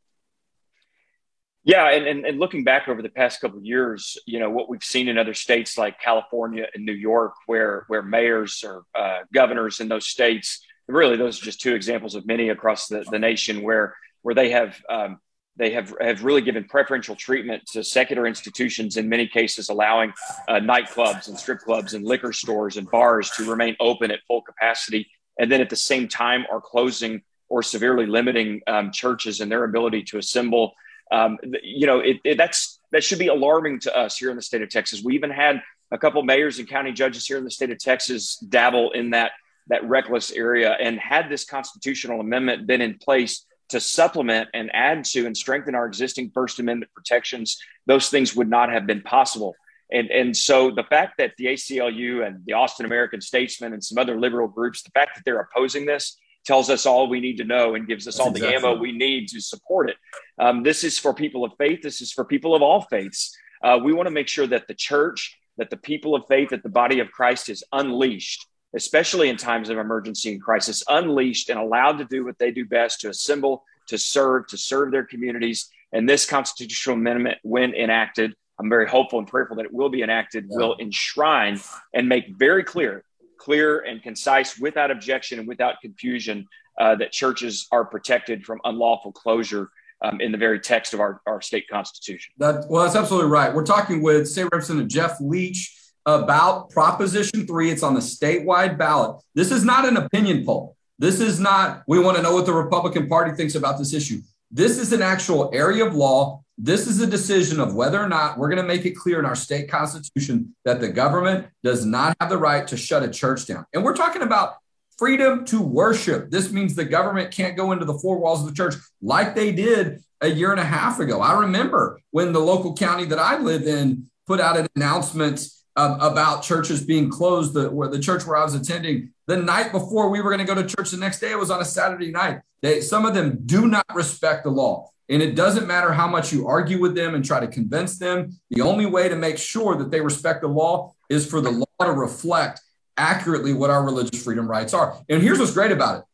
Yeah, 1.66 1.90
and, 1.90 2.06
and, 2.06 2.24
and, 2.24 2.38
looking 2.38 2.62
back 2.62 2.86
over 2.86 3.02
the 3.02 3.08
past 3.08 3.40
couple 3.40 3.58
of 3.58 3.64
years, 3.64 4.16
you 4.24 4.38
know 4.38 4.48
what 4.48 4.68
we've 4.68 4.84
seen 4.84 5.08
in 5.08 5.18
other 5.18 5.34
states 5.34 5.76
like 5.76 6.00
California 6.00 6.66
and 6.72 6.86
New 6.86 6.92
York, 6.92 7.34
where 7.46 7.84
where 7.88 8.02
mayors 8.02 8.62
or 8.64 8.84
uh, 8.94 9.22
governors 9.34 9.80
in 9.80 9.88
those 9.88 10.06
states, 10.06 10.64
really 10.86 11.16
those 11.16 11.42
are 11.42 11.44
just 11.44 11.60
two 11.60 11.74
examples 11.74 12.14
of 12.14 12.24
many 12.24 12.50
across 12.50 12.86
the, 12.86 13.04
the 13.10 13.18
nation, 13.18 13.62
where 13.62 13.96
where 14.22 14.32
they 14.32 14.50
have 14.50 14.80
um, 14.88 15.18
they 15.56 15.70
have 15.70 15.92
have 16.00 16.22
really 16.22 16.40
given 16.40 16.62
preferential 16.62 17.16
treatment 17.16 17.66
to 17.72 17.82
secular 17.82 18.28
institutions 18.28 18.96
in 18.96 19.08
many 19.08 19.26
cases, 19.26 19.68
allowing 19.68 20.12
uh, 20.46 20.60
nightclubs 20.60 21.26
and 21.26 21.36
strip 21.36 21.58
clubs 21.58 21.94
and 21.94 22.04
liquor 22.04 22.32
stores 22.32 22.76
and 22.76 22.88
bars 22.92 23.28
to 23.30 23.50
remain 23.50 23.74
open 23.80 24.12
at 24.12 24.20
full 24.28 24.42
capacity, 24.42 25.10
and 25.40 25.50
then 25.50 25.60
at 25.60 25.68
the 25.68 25.74
same 25.74 26.06
time 26.06 26.44
are 26.48 26.60
closing 26.60 27.22
or 27.48 27.64
severely 27.64 28.06
limiting 28.06 28.60
um, 28.68 28.92
churches 28.92 29.40
and 29.40 29.50
their 29.50 29.64
ability 29.64 30.04
to 30.04 30.18
assemble 30.18 30.72
um, 31.12 31.38
you 31.62 31.87
know, 31.87 32.00
it, 32.00 32.17
it, 32.25 32.37
that's 32.37 32.81
that 32.93 33.05
should 33.05 33.19
be 33.19 33.29
alarming 33.29 33.81
to 33.81 33.97
us 33.97 34.17
here 34.17 34.31
in 34.31 34.37
the 34.37 34.43
state 34.43 34.62
of 34.62 34.70
Texas. 34.70 35.03
We 35.03 35.14
even 35.14 35.31
had 35.31 35.62
a 35.91 35.99
couple 35.99 36.23
mayors 36.23 36.58
and 36.58 36.69
county 36.69 36.93
judges 36.93 37.26
here 37.26 37.38
in 37.38 37.44
the 37.44 37.50
state 37.50 37.70
of 37.70 37.79
Texas 37.79 38.37
dabble 38.37 38.93
in 38.93 39.11
that 39.11 39.32
that 39.69 39.85
reckless 39.85 40.31
area. 40.31 40.76
And 40.81 40.99
had 40.99 41.29
this 41.29 41.44
constitutional 41.44 42.20
amendment 42.20 42.67
been 42.67 42.81
in 42.81 42.99
place 42.99 43.44
to 43.69 43.81
supplement 43.81 44.49
and 44.55 44.70
add 44.73 45.05
to 45.05 45.26
and 45.26 45.37
strengthen 45.37 45.75
our 45.75 45.87
existing 45.87 46.31
First 46.32 46.61
Amendment 46.61 46.93
protections, 46.94 47.61
those 47.87 48.09
things 48.09 48.37
would 48.37 48.49
not 48.49 48.70
have 48.70 48.87
been 48.87 49.02
possible. 49.02 49.56
And, 49.91 50.11
and 50.11 50.37
so 50.37 50.70
the 50.70 50.85
fact 50.85 51.14
that 51.19 51.32
the 51.37 51.47
ACLU 51.47 52.26
and 52.26 52.44
the 52.44 52.55
Austin 52.55 52.87
American 52.87 53.20
Statesman 53.20 53.73
and 53.73 53.82
some 53.82 53.99
other 53.99 54.19
liberal 54.19 54.49
groups, 54.49 54.82
the 54.82 54.91
fact 54.91 55.17
that 55.17 55.25
they're 55.25 55.41
opposing 55.41 55.87
this 55.87 56.17
tells 56.46 56.70
us 56.70 56.87
all 56.87 57.08
we 57.08 57.20
need 57.20 57.37
to 57.38 57.44
know 57.44 57.75
and 57.75 57.87
gives 57.87 58.06
us 58.06 58.16
That's 58.16 58.26
all 58.26 58.32
the 58.32 58.46
ammo 58.46 58.76
we 58.76 58.93
need 58.93 59.28
to 59.28 59.40
support 59.40 59.90
it. 59.90 59.96
Um, 60.38 60.62
this 60.62 60.84
is 60.84 60.98
for 60.98 61.12
people 61.12 61.44
of 61.44 61.52
faith. 61.58 61.82
This 61.82 62.00
is 62.00 62.12
for 62.12 62.25
people 62.25 62.54
of 62.54 62.62
all 62.62 62.82
faiths. 62.82 63.37
Uh, 63.62 63.78
we 63.82 63.93
want 63.93 64.06
to 64.06 64.12
make 64.12 64.28
sure 64.28 64.46
that 64.46 64.69
the 64.69 64.75
church, 64.75 65.37
that 65.56 65.70
the 65.70 65.76
people 65.76 66.14
of 66.14 66.25
faith, 66.28 66.50
that 66.50 66.62
the 66.62 66.69
body 66.69 67.00
of 67.00 67.10
Christ 67.10 67.48
is 67.48 67.64
unleashed, 67.72 68.46
especially 68.75 69.28
in 69.28 69.37
times 69.37 69.70
of 69.70 69.78
emergency 69.78 70.32
and 70.32 70.40
crisis, 70.40 70.84
unleashed 70.88 71.50
and 71.50 71.58
allowed 71.58 71.98
to 71.98 72.04
do 72.04 72.25
what 72.25 72.38
they 72.38 72.50
do 72.50 72.64
best 72.64 73.00
to 73.00 73.08
assemble, 73.08 73.64
to 73.88 73.99
serve, 73.99 74.46
to 74.49 74.56
serve 74.56 74.92
their 74.92 75.04
communities. 75.04 75.69
And 75.92 76.08
this 76.08 76.26
constitutional 76.26 76.96
amendment, 76.96 77.38
when 77.42 77.75
enacted, 77.75 78.34
I'm 78.60 78.69
very 78.69 78.88
hopeful 78.88 79.19
and 79.19 79.28
prayerful 79.28 79.56
that 79.56 79.66
it 79.66 79.72
will 79.72 79.88
be 79.88 80.02
enacted, 80.02 80.46
yeah. 80.49 80.56
will 80.56 80.76
enshrine 80.78 81.60
and 81.92 82.08
make 82.08 82.37
very 82.37 82.64
clear 82.64 83.04
clear 83.38 83.81
and 83.81 84.03
concise 84.03 84.59
without 84.59 84.91
objection 84.91 85.38
and 85.38 85.49
without 85.49 85.81
confusion 85.81 86.47
uh, 86.79 86.94
that 86.97 87.12
churches 87.12 87.67
are 87.73 87.85
protected 87.85 88.44
from 88.44 88.61
unlawful 88.65 89.12
closure 89.12 89.71
um, 90.03 90.21
in 90.21 90.33
the 90.33 90.38
very 90.38 90.61
text 90.61 90.94
of 90.94 91.00
our, 91.00 91.21
our 91.27 91.41
state 91.41 91.67
constitution. 91.69 92.35
That, 92.38 92.67
well, 92.69 92.85
that's 92.85 92.97
absolutely 92.97 93.31
right. 93.31 93.55
We're 93.55 93.65
talking 93.65 94.03
with 94.03 94.29
State 94.29 94.44
Representative 94.44 94.88
Jeff 94.88 95.21
Leach 95.21 95.75
about 96.05 96.71
Proposition 96.71 97.47
3. 97.47 97.71
It's 97.71 97.83
on 97.83 97.94
the 97.94 98.00
statewide 98.00 98.79
ballot. 98.79 99.21
This 99.35 99.50
is 99.50 99.65
not 99.65 99.87
an 99.87 99.97
opinion 99.97 100.44
poll. 100.44 100.77
This 100.99 101.21
is 101.21 101.41
not, 101.41 101.83
we 101.87 101.99
want 101.99 102.17
to 102.17 102.23
know 102.23 102.35
what 102.35 102.47
the 102.47 102.53
Republican 102.53 103.09
Party 103.09 103.33
thinks 103.33 103.55
about 103.55 103.79
this 103.79 103.93
issue. 103.93 104.21
This 104.50 104.79
is 104.79 104.93
an 104.93 105.03
actual 105.03 105.50
area 105.53 105.85
of 105.85 105.94
law 105.94 106.43
this 106.58 106.87
is 106.87 107.00
a 107.00 107.06
decision 107.06 107.61
of 107.61 107.75
whether 107.75 108.00
or 108.00 108.08
not 108.08 108.38
we're 108.38 108.49
going 108.49 108.62
to 108.62 108.67
make 108.67 108.87
it 108.87 108.93
clear 108.93 109.19
in 109.19 109.26
our 109.26 109.35
state 109.35 109.70
constitution 109.70 110.55
that 110.64 110.81
the 110.81 110.88
government 110.88 111.47
does 111.62 111.85
not 111.85 112.17
have 112.20 112.31
the 112.31 112.38
right 112.38 112.67
to 112.69 112.76
shut 112.76 113.03
a 113.03 113.08
church 113.08 113.47
down. 113.47 113.66
And 113.75 113.85
we're 113.85 113.97
talking 113.97 114.23
about 114.23 114.54
freedom 114.99 115.45
to 115.47 115.61
worship. 115.61 116.30
This 116.30 116.50
means 116.50 116.75
the 116.75 116.85
government 116.85 117.30
can't 117.30 117.57
go 117.57 117.73
into 117.73 117.85
the 117.85 117.99
four 117.99 118.19
walls 118.19 118.40
of 118.40 118.47
the 118.47 118.54
church 118.54 118.75
like 119.02 119.35
they 119.35 119.52
did 119.52 120.00
a 120.23 120.28
year 120.28 120.50
and 120.50 120.61
a 120.61 120.64
half 120.64 120.99
ago. 120.99 121.21
I 121.21 121.40
remember 121.40 122.00
when 122.11 122.33
the 122.33 122.40
local 122.40 122.75
county 122.75 123.04
that 123.07 123.19
I 123.19 123.37
live 123.37 123.66
in 123.66 124.09
put 124.26 124.40
out 124.40 124.57
an 124.57 124.66
announcement 124.75 125.47
um, 125.76 126.00
about 126.00 126.42
churches 126.42 126.83
being 126.83 127.11
closed, 127.11 127.54
the, 127.54 127.71
where 127.71 127.88
the 127.88 127.99
church 127.99 128.26
where 128.26 128.37
I 128.37 128.45
was 128.45 128.54
attending 128.54 129.12
the 129.26 129.37
night 129.37 129.73
before 129.73 130.09
we 130.09 130.21
were 130.21 130.30
going 130.30 130.47
to 130.47 130.54
go 130.54 130.61
to 130.61 130.66
church 130.66 130.90
the 130.90 130.97
next 130.97 131.21
day, 131.21 131.33
it 131.33 131.38
was 131.38 131.50
on 131.50 131.61
a 131.61 131.64
Saturday 131.64 132.11
night. 132.11 132.40
They, 132.62 132.80
some 132.80 133.04
of 133.04 133.14
them 133.14 133.40
do 133.45 133.66
not 133.66 133.85
respect 133.95 134.45
the 134.45 134.50
law. 134.50 134.90
And 135.09 135.23
it 135.23 135.37
doesn't 135.37 135.66
matter 135.66 135.92
how 135.92 136.09
much 136.09 136.33
you 136.33 136.49
argue 136.49 136.80
with 136.80 136.95
them 136.95 137.14
and 137.14 137.25
try 137.25 137.38
to 137.38 137.47
convince 137.47 137.99
them. 137.99 138.38
The 138.50 138.62
only 138.62 138.87
way 138.87 139.09
to 139.09 139.16
make 139.16 139.38
sure 139.38 139.76
that 139.76 139.90
they 139.90 140.00
respect 140.00 140.40
the 140.42 140.49
law 140.49 140.95
is 141.09 141.28
for 141.28 141.40
the 141.40 141.50
law 141.50 141.66
to 141.85 141.92
reflect 141.92 142.61
accurately 142.97 143.52
what 143.52 143.71
our 143.71 143.85
religious 143.85 144.23
freedom 144.23 144.49
rights 144.49 144.75
are. 144.75 144.99
And 145.09 145.23
here's 145.23 145.38
what's 145.38 145.52
great 145.52 145.71
about 145.71 146.00
it 146.00 146.04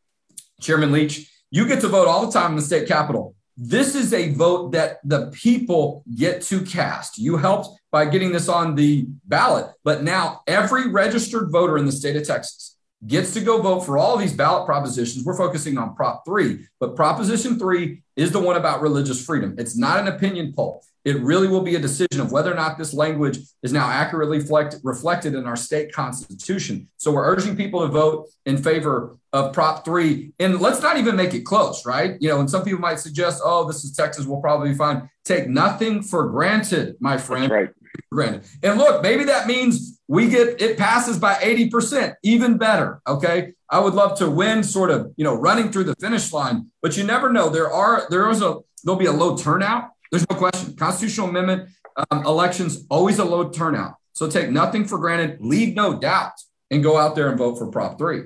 Chairman 0.61 0.93
Leach, 0.93 1.31
you 1.51 1.67
get 1.67 1.81
to 1.83 1.89
vote 1.89 2.09
all 2.09 2.27
the 2.27 2.33
time 2.33 2.51
in 2.51 2.57
the 2.57 2.63
state 2.63 2.89
capitol. 2.89 3.35
This 3.57 3.95
is 3.95 4.13
a 4.13 4.33
vote 4.33 4.73
that 4.73 4.99
the 5.05 5.31
people 5.31 6.03
get 6.15 6.43
to 6.43 6.63
cast. 6.63 7.19
You 7.19 7.37
helped 7.37 7.79
by 7.93 8.07
getting 8.07 8.33
this 8.33 8.49
on 8.49 8.75
the 8.75 9.07
ballot, 9.27 9.67
but 9.85 10.03
now 10.03 10.41
every 10.47 10.89
registered 10.89 11.53
voter 11.53 11.79
in 11.79 11.85
the 11.85 11.93
state 11.93 12.17
of 12.17 12.27
Texas 12.27 12.77
gets 13.07 13.35
to 13.35 13.41
go 13.41 13.61
vote 13.61 13.81
for 13.81 13.99
all 13.99 14.17
these 14.17 14.33
ballot 14.33 14.65
propositions. 14.65 15.25
We're 15.25 15.37
focusing 15.37 15.77
on 15.77 15.95
Prop 15.95 16.25
3, 16.25 16.67
but 16.81 16.97
Proposition 16.97 17.59
3 17.59 18.03
is 18.17 18.33
the 18.33 18.41
one 18.41 18.57
about 18.57 18.81
religious 18.81 19.25
freedom. 19.25 19.55
It's 19.59 19.77
not 19.77 19.99
an 20.01 20.09
opinion 20.09 20.53
poll. 20.57 20.85
It 21.05 21.21
really 21.21 21.49
will 21.49 21.63
be 21.63 21.75
a 21.75 21.81
decision 21.81 22.21
of 22.21 22.31
whether 22.31 22.53
or 22.53 22.55
not 22.55 22.79
this 22.79 22.95
language 22.95 23.39
is 23.65 23.73
now 23.73 23.89
accurately 23.89 24.39
reflect, 24.39 24.77
reflected 24.85 25.35
in 25.35 25.47
our 25.47 25.57
state 25.57 25.93
constitution. 25.93 26.89
So 26.97 27.11
we're 27.11 27.27
urging 27.27 27.57
people 27.57 27.81
to 27.81 27.89
vote 27.89 28.29
in 28.47 28.57
favor 28.57 29.19
of 29.33 29.53
Prop 29.53 29.85
3. 29.85 30.35
And 30.39 30.61
let's 30.61 30.81
not 30.81 30.99
even 30.99 31.17
make 31.17 31.35
it 31.35 31.41
close, 31.41 31.85
right? 31.85 32.17
You 32.21 32.29
know, 32.29 32.39
and 32.39 32.49
some 32.49 32.63
people 32.63 32.79
might 32.79 33.01
suggest, 33.01 33.43
oh, 33.45 33.67
this 33.67 33.83
is 33.83 33.97
Texas, 33.97 34.27
we'll 34.27 34.41
probably 34.41 34.69
be 34.69 34.75
fine. 34.77 35.11
Take 35.25 35.49
nothing 35.49 36.05
for 36.05 36.29
granted, 36.29 36.95
my 37.01 37.19
friend. 37.19 37.51
Right. 37.51 37.71
Granted. 38.11 38.45
And 38.63 38.79
look, 38.79 39.03
maybe 39.03 39.25
that 39.25 39.47
means 39.47 40.01
we 40.09 40.29
get 40.29 40.61
it 40.61 40.77
passes 40.79 41.19
by 41.19 41.35
80%, 41.35 42.15
even 42.23 42.59
better. 42.59 43.01
Okay. 43.07 43.55
I 43.69 43.79
would 43.79 43.95
love 43.95 44.19
to 44.19 44.29
win 44.29 44.63
sort 44.63 44.91
of, 44.91 45.13
you 45.17 45.25
know, 45.25 45.35
running 45.35 45.73
through 45.73 45.85
the 45.85 45.95
finish 45.97 46.33
line, 46.33 46.71
but 46.83 46.97
you 46.97 47.05
never 47.05 47.33
know. 47.33 47.49
There 47.49 47.71
are, 47.71 48.07
there 48.11 48.29
is 48.29 48.43
a, 48.43 48.57
there'll 48.85 48.99
be 48.99 49.07
a 49.07 49.13
low 49.13 49.37
turnout. 49.37 49.91
There's 50.11 50.29
no 50.29 50.37
question. 50.37 50.77
Constitutional 50.77 51.29
amendment 51.29 51.71
um, 52.11 52.27
elections, 52.27 52.85
always 52.91 53.19
a 53.19 53.25
low 53.25 53.49
turnout. 53.49 53.95
So 54.13 54.29
take 54.29 54.51
nothing 54.51 54.85
for 54.85 54.99
granted, 54.99 55.39
leave 55.41 55.75
no 55.75 55.99
doubt, 55.99 56.33
and 56.71 56.83
go 56.83 56.99
out 56.99 57.15
there 57.15 57.29
and 57.29 57.39
vote 57.39 57.59
for 57.59 57.67
Prop 57.69 57.99
3. 57.99 58.25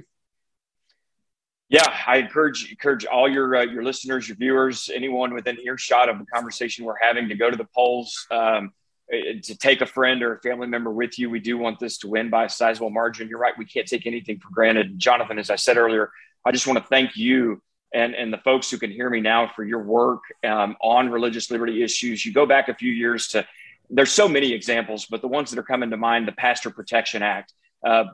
Yeah, 1.69 1.83
I 2.07 2.19
encourage 2.19 2.71
encourage 2.71 3.07
all 3.07 3.29
your 3.29 3.57
uh, 3.57 3.63
your 3.65 3.83
listeners, 3.83 4.29
your 4.29 4.37
viewers, 4.37 4.89
anyone 4.95 5.35
within 5.35 5.59
earshot 5.65 6.09
of 6.09 6.19
the 6.21 6.27
conversation 6.27 6.85
we're 6.85 6.95
having 7.01 7.29
to 7.29 7.35
go 7.35 7.51
to 7.51 7.57
the 7.57 7.67
polls, 7.75 8.25
um, 8.31 8.73
to 9.11 9.57
take 9.59 9.81
a 9.81 9.87
friend 9.87 10.23
or 10.23 10.35
a 10.35 10.41
family 10.41 10.67
member 10.67 10.91
with 10.91 11.19
you. 11.19 11.31
We 11.31 11.41
do 11.41 11.59
want 11.59 11.79
this 11.79 11.99
to 11.99 12.09
win 12.09 12.31
by 12.31 12.45
a 12.45 12.49
sizable 12.49 12.91
margin. 12.91 13.29
You're 13.29 13.39
right; 13.39 13.55
we 13.57 13.65
can't 13.65 13.87
take 13.87 14.07
anything 14.07 14.39
for 14.39 14.49
granted. 14.53 14.99
Jonathan, 14.99 15.39
as 15.39 15.51
I 15.51 15.57
said 15.57 15.77
earlier, 15.77 16.11
I 16.45 16.53
just 16.53 16.67
want 16.67 16.79
to 16.79 16.85
thank 16.85 17.17
you 17.17 17.63
and 17.95 18.15
and 18.15 18.33
the 18.33 18.39
folks 18.39 18.71
who 18.71 18.79
can 18.79 18.91
hear 18.91 19.09
me 19.09 19.21
now 19.21 19.51
for 19.55 19.65
your 19.65 19.83
work 19.83 20.23
um, 20.45 20.77
on 20.83 21.09
religious 21.11 21.51
liberty 21.51 21.83
issues. 21.83 22.25
You 22.25 22.33
go 22.33 22.47
back 22.47 22.69
a 22.69 22.75
few 22.75 22.93
years 22.93 23.29
to 23.29 23.47
there's 23.89 24.13
so 24.13 24.29
many 24.29 24.53
examples, 24.53 25.07
but 25.07 25.23
the 25.23 25.29
ones 25.29 25.51
that 25.51 25.59
are 25.59 25.65
coming 25.65 25.91
to 25.91 25.97
mind: 25.97 26.27
the 26.27 26.33
Pastor 26.33 26.71
Protection 26.71 27.23
Act 27.23 27.53
uh, 27.87 28.05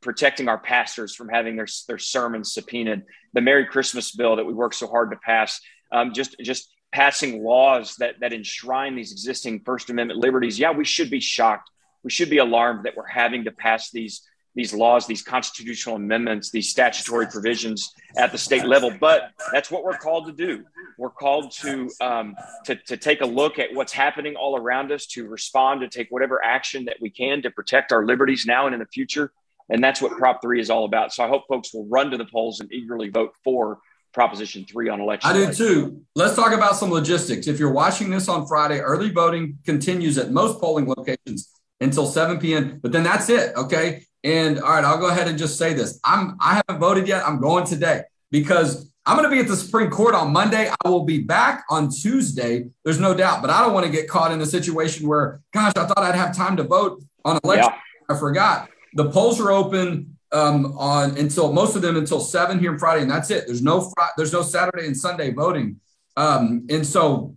protecting 0.00 0.48
our 0.48 0.58
pastors 0.58 1.14
from 1.14 1.28
having 1.28 1.56
their, 1.56 1.68
their 1.86 1.98
sermons 1.98 2.52
subpoenaed, 2.52 3.04
the 3.34 3.40
Merry 3.40 3.66
Christmas 3.66 4.12
bill 4.12 4.36
that 4.36 4.44
we 4.44 4.52
worked 4.52 4.74
so 4.74 4.88
hard 4.88 5.10
to 5.12 5.16
pass, 5.16 5.60
um, 5.92 6.12
just 6.12 6.36
just 6.40 6.72
passing 6.92 7.42
laws 7.42 7.96
that 7.96 8.20
that 8.20 8.32
enshrine 8.32 8.94
these 8.94 9.12
existing 9.12 9.60
First 9.60 9.90
Amendment 9.90 10.20
liberties. 10.20 10.58
Yeah, 10.58 10.72
we 10.72 10.84
should 10.84 11.10
be 11.10 11.20
shocked. 11.20 11.70
We 12.02 12.10
should 12.10 12.30
be 12.30 12.38
alarmed 12.38 12.84
that 12.84 12.96
we're 12.96 13.06
having 13.06 13.44
to 13.44 13.52
pass 13.52 13.90
these 13.90 14.22
these 14.54 14.74
laws, 14.74 15.06
these 15.06 15.22
constitutional 15.22 15.96
amendments, 15.96 16.50
these 16.50 16.68
statutory 16.68 17.26
provisions 17.26 17.94
at 18.16 18.32
the 18.32 18.38
state 18.38 18.64
level. 18.64 18.92
But 19.00 19.30
that's 19.50 19.70
what 19.70 19.82
we're 19.82 19.96
called 19.96 20.26
to 20.26 20.32
do. 20.32 20.64
We're 20.98 21.10
called 21.10 21.52
to, 21.62 21.90
um, 22.00 22.36
to, 22.66 22.76
to 22.76 22.96
take 22.96 23.22
a 23.22 23.26
look 23.26 23.58
at 23.58 23.72
what's 23.72 23.92
happening 23.92 24.36
all 24.36 24.56
around 24.56 24.92
us, 24.92 25.06
to 25.06 25.26
respond, 25.26 25.80
to 25.80 25.88
take 25.88 26.10
whatever 26.10 26.44
action 26.44 26.84
that 26.84 26.98
we 27.00 27.08
can 27.08 27.40
to 27.42 27.50
protect 27.50 27.92
our 27.92 28.04
liberties 28.04 28.44
now 28.46 28.66
and 28.66 28.74
in 28.74 28.80
the 28.80 28.86
future. 28.86 29.32
And 29.70 29.82
that's 29.82 30.02
what 30.02 30.12
Prop 30.18 30.42
3 30.42 30.60
is 30.60 30.68
all 30.68 30.84
about. 30.84 31.14
So 31.14 31.24
I 31.24 31.28
hope 31.28 31.44
folks 31.48 31.72
will 31.72 31.86
run 31.86 32.10
to 32.10 32.18
the 32.18 32.26
polls 32.26 32.60
and 32.60 32.70
eagerly 32.70 33.08
vote 33.08 33.32
for 33.42 33.78
Proposition 34.12 34.64
3 34.64 34.88
on 34.88 35.00
election. 35.00 35.30
I 35.30 35.32
do 35.32 35.52
too. 35.52 36.02
Let's 36.14 36.36
talk 36.36 36.52
about 36.52 36.76
some 36.76 36.90
logistics. 36.90 37.46
If 37.46 37.58
you're 37.58 37.72
watching 37.72 38.10
this 38.10 38.28
on 38.28 38.46
Friday, 38.46 38.78
early 38.80 39.10
voting 39.10 39.58
continues 39.64 40.18
at 40.18 40.30
most 40.30 40.60
polling 40.60 40.86
locations 40.86 41.50
until 41.80 42.06
7 42.06 42.38
p.m. 42.38 42.78
But 42.82 42.92
then 42.92 43.02
that's 43.02 43.28
it. 43.28 43.56
Okay. 43.56 44.04
And 44.24 44.60
all 44.60 44.70
right, 44.70 44.84
I'll 44.84 44.98
go 44.98 45.08
ahead 45.08 45.28
and 45.28 45.38
just 45.38 45.58
say 45.58 45.72
this. 45.74 45.98
I'm 46.04 46.36
I 46.40 46.54
haven't 46.54 46.80
voted 46.80 47.08
yet. 47.08 47.26
I'm 47.26 47.40
going 47.40 47.64
today 47.64 48.02
because 48.30 48.90
I'm 49.04 49.16
going 49.16 49.28
to 49.28 49.34
be 49.34 49.40
at 49.40 49.48
the 49.48 49.56
Supreme 49.56 49.90
Court 49.90 50.14
on 50.14 50.32
Monday. 50.32 50.70
I 50.84 50.88
will 50.88 51.04
be 51.04 51.18
back 51.18 51.64
on 51.68 51.90
Tuesday. 51.90 52.66
There's 52.84 53.00
no 53.00 53.14
doubt, 53.14 53.40
but 53.40 53.50
I 53.50 53.60
don't 53.60 53.74
want 53.74 53.84
to 53.84 53.90
get 53.90 54.08
caught 54.08 54.30
in 54.30 54.40
a 54.40 54.46
situation 54.46 55.08
where, 55.08 55.40
gosh, 55.52 55.72
I 55.74 55.86
thought 55.86 55.98
I'd 55.98 56.14
have 56.14 56.36
time 56.36 56.56
to 56.58 56.62
vote 56.62 57.02
on 57.24 57.40
election. 57.42 57.72
Yeah. 57.72 58.14
I 58.14 58.18
forgot. 58.18 58.68
The 58.94 59.10
polls 59.10 59.40
are 59.40 59.50
open 59.50 60.11
um, 60.32 60.76
on 60.78 61.16
until 61.18 61.52
most 61.52 61.76
of 61.76 61.82
them 61.82 61.96
until 61.96 62.20
seven 62.20 62.58
here 62.58 62.72
on 62.72 62.78
Friday, 62.78 63.02
and 63.02 63.10
that's 63.10 63.30
it. 63.30 63.46
There's 63.46 63.62
no 63.62 63.80
fr- 63.80 64.12
there's 64.16 64.32
no 64.32 64.42
Saturday 64.42 64.86
and 64.86 64.96
Sunday 64.96 65.30
voting, 65.32 65.80
um, 66.16 66.66
and 66.70 66.86
so 66.86 67.36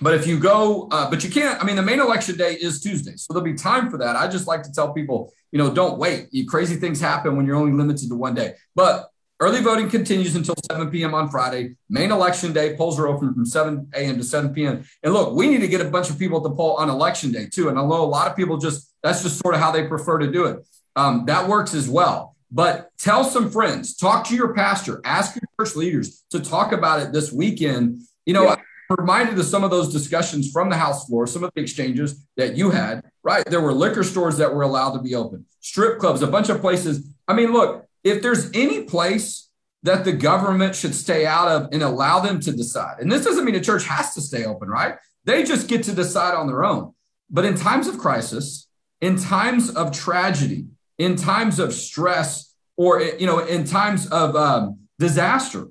but 0.00 0.12
if 0.12 0.26
you 0.26 0.38
go, 0.38 0.88
uh, 0.90 1.08
but 1.08 1.24
you 1.24 1.30
can't. 1.30 1.60
I 1.62 1.66
mean, 1.66 1.76
the 1.76 1.82
main 1.82 2.00
election 2.00 2.36
day 2.36 2.52
is 2.54 2.80
Tuesday, 2.80 3.16
so 3.16 3.32
there'll 3.32 3.44
be 3.44 3.54
time 3.54 3.90
for 3.90 3.96
that. 3.98 4.14
I 4.14 4.28
just 4.28 4.46
like 4.46 4.62
to 4.64 4.72
tell 4.72 4.92
people, 4.92 5.32
you 5.52 5.58
know, 5.58 5.72
don't 5.72 5.98
wait. 5.98 6.28
You, 6.32 6.46
crazy 6.46 6.76
things 6.76 7.00
happen 7.00 7.36
when 7.36 7.46
you're 7.46 7.56
only 7.56 7.72
limited 7.72 8.10
to 8.10 8.14
one 8.14 8.34
day. 8.34 8.54
But 8.74 9.08
early 9.40 9.62
voting 9.62 9.88
continues 9.88 10.36
until 10.36 10.54
7 10.70 10.90
p.m. 10.90 11.14
on 11.14 11.30
Friday. 11.30 11.76
Main 11.88 12.12
election 12.12 12.52
day 12.52 12.76
polls 12.76 13.00
are 13.00 13.06
open 13.06 13.32
from 13.32 13.46
7 13.46 13.88
a.m. 13.94 14.18
to 14.18 14.24
7 14.24 14.52
p.m. 14.52 14.84
And 15.02 15.14
look, 15.14 15.34
we 15.34 15.48
need 15.48 15.60
to 15.60 15.68
get 15.68 15.80
a 15.80 15.88
bunch 15.88 16.10
of 16.10 16.18
people 16.18 16.38
at 16.38 16.42
the 16.42 16.54
poll 16.54 16.74
on 16.76 16.90
election 16.90 17.32
day 17.32 17.46
too. 17.46 17.70
And 17.70 17.78
I 17.78 17.82
know 17.82 18.02
a 18.02 18.04
lot 18.04 18.28
of 18.28 18.36
people 18.36 18.58
just 18.58 18.92
that's 19.02 19.22
just 19.22 19.38
sort 19.38 19.54
of 19.54 19.60
how 19.60 19.72
they 19.72 19.86
prefer 19.86 20.18
to 20.18 20.30
do 20.30 20.44
it. 20.44 20.66
Um, 20.94 21.24
that 21.26 21.48
works 21.48 21.72
as 21.72 21.88
well. 21.88 22.35
But 22.50 22.90
tell 22.98 23.24
some 23.24 23.50
friends, 23.50 23.96
talk 23.96 24.26
to 24.28 24.36
your 24.36 24.54
pastor, 24.54 25.00
ask 25.04 25.34
your 25.34 25.66
church 25.66 25.76
leaders 25.76 26.24
to 26.30 26.40
talk 26.40 26.72
about 26.72 27.00
it 27.00 27.12
this 27.12 27.32
weekend. 27.32 28.00
You 28.24 28.34
know. 28.34 28.44
Yeah 28.44 28.56
reminded 28.88 29.38
of 29.38 29.44
some 29.44 29.64
of 29.64 29.70
those 29.70 29.92
discussions 29.92 30.50
from 30.50 30.70
the 30.70 30.76
House 30.76 31.06
floor, 31.06 31.26
some 31.26 31.44
of 31.44 31.50
the 31.54 31.62
exchanges 31.62 32.24
that 32.36 32.56
you 32.56 32.70
had, 32.70 33.02
right? 33.22 33.44
There 33.44 33.60
were 33.60 33.72
liquor 33.72 34.04
stores 34.04 34.36
that 34.38 34.54
were 34.54 34.62
allowed 34.62 34.92
to 34.92 35.02
be 35.02 35.14
open, 35.14 35.46
strip 35.60 35.98
clubs, 35.98 36.22
a 36.22 36.26
bunch 36.26 36.48
of 36.48 36.60
places. 36.60 37.12
I 37.26 37.34
mean, 37.34 37.52
look, 37.52 37.86
if 38.04 38.22
there's 38.22 38.50
any 38.54 38.84
place 38.84 39.48
that 39.82 40.04
the 40.04 40.12
government 40.12 40.74
should 40.74 40.94
stay 40.94 41.26
out 41.26 41.48
of 41.48 41.68
and 41.72 41.82
allow 41.82 42.20
them 42.20 42.40
to 42.40 42.52
decide, 42.52 42.98
and 43.00 43.10
this 43.10 43.24
doesn't 43.24 43.44
mean 43.44 43.54
the 43.54 43.60
church 43.60 43.84
has 43.86 44.14
to 44.14 44.20
stay 44.20 44.44
open, 44.44 44.68
right? 44.68 44.96
They 45.24 45.42
just 45.42 45.68
get 45.68 45.82
to 45.84 45.92
decide 45.92 46.34
on 46.34 46.46
their 46.46 46.64
own. 46.64 46.92
But 47.28 47.44
in 47.44 47.56
times 47.56 47.88
of 47.88 47.98
crisis, 47.98 48.68
in 49.00 49.18
times 49.18 49.70
of 49.70 49.90
tragedy, 49.90 50.66
in 50.98 51.16
times 51.16 51.58
of 51.58 51.72
stress, 51.72 52.54
or 52.76 53.00
you 53.00 53.26
know, 53.26 53.38
in 53.40 53.64
times 53.64 54.08
of 54.08 54.36
um, 54.36 54.78
disaster, 54.98 55.68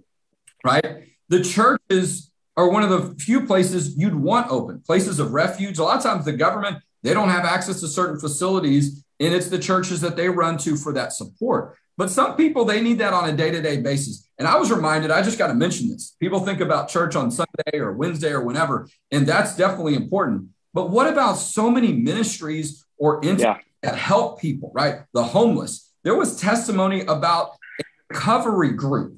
right? 0.64 1.08
The 1.30 1.44
churches 1.44 2.32
are 2.58 2.70
one 2.70 2.84
of 2.84 2.90
the 2.90 3.16
few 3.16 3.46
places 3.46 3.98
you'd 3.98 4.16
want 4.16 4.50
open, 4.50 4.82
places 4.86 5.20
of 5.20 5.34
refuge. 5.34 5.78
A 5.78 5.84
lot 5.84 5.98
of 5.98 6.04
times 6.04 6.26
the 6.26 6.34
government, 6.34 6.78
they 7.04 7.14
don't 7.14 7.30
have 7.30 7.46
access 7.46 7.80
to 7.82 7.88
certain 7.88 8.20
facilities, 8.20 9.04
and 9.20 9.34
it's 9.34 9.50
the 9.50 9.60
churches 9.60 10.02
that 10.02 10.16
they 10.16 10.30
run 10.30 10.58
to 10.60 10.76
for 10.78 10.94
that 10.94 11.14
support. 11.14 11.78
But 11.98 12.10
some 12.10 12.36
people, 12.36 12.66
they 12.66 12.82
need 12.82 13.00
that 13.00 13.14
on 13.14 13.30
a 13.30 13.34
day 13.34 13.52
to 13.52 13.62
day 13.62 13.78
basis. 13.82 14.30
And 14.38 14.48
I 14.48 14.58
was 14.58 14.70
reminded, 14.70 15.12
I 15.12 15.22
just 15.22 15.38
got 15.38 15.48
to 15.48 15.54
mention 15.54 15.90
this. 15.90 16.16
People 16.20 16.42
think 16.42 16.60
about 16.60 16.90
church 16.90 17.16
on 17.16 17.32
Sunday 17.32 17.80
or 17.80 17.94
Wednesday 17.94 18.32
or 18.32 18.42
whenever, 18.42 18.90
and 19.12 19.26
that's 19.26 19.56
definitely 19.56 19.96
important. 19.96 20.50
But 20.74 20.90
what 20.90 21.08
about 21.08 21.34
so 21.36 21.72
many 21.72 21.94
ministries 21.94 22.86
or 22.98 23.24
entities 23.24 23.44
yeah. 23.44 23.58
That 23.86 23.96
help 23.96 24.42
people, 24.42 24.72
right? 24.74 25.02
The 25.14 25.24
homeless. 25.24 25.92
There 26.04 26.16
was 26.16 26.40
testimony 26.40 27.02
about 27.02 27.52
a 27.80 27.84
recovery 28.10 28.72
group 28.72 29.18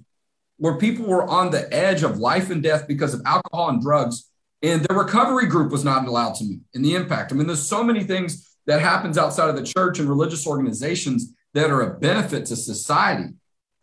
where 0.57 0.77
people 0.77 1.05
were 1.05 1.25
on 1.27 1.51
the 1.51 1.73
edge 1.73 2.03
of 2.03 2.19
life 2.19 2.49
and 2.49 2.61
death 2.61 2.85
because 2.85 3.13
of 3.13 3.21
alcohol 3.25 3.69
and 3.69 3.81
drugs 3.81 4.29
and 4.63 4.83
the 4.83 4.93
recovery 4.93 5.45
group 5.45 5.71
was 5.71 5.85
not 5.85 6.07
allowed 6.07 6.33
to 6.33 6.43
meet 6.43 6.61
and 6.73 6.83
the 6.83 6.95
impact 6.95 7.31
i 7.31 7.35
mean 7.35 7.45
there's 7.45 7.67
so 7.67 7.83
many 7.83 8.03
things 8.03 8.57
that 8.65 8.81
happens 8.81 9.15
outside 9.15 9.49
of 9.49 9.55
the 9.55 9.61
church 9.61 9.99
and 9.99 10.09
religious 10.09 10.47
organizations 10.47 11.31
that 11.53 11.69
are 11.69 11.81
a 11.81 11.99
benefit 11.99 12.43
to 12.43 12.55
society 12.55 13.29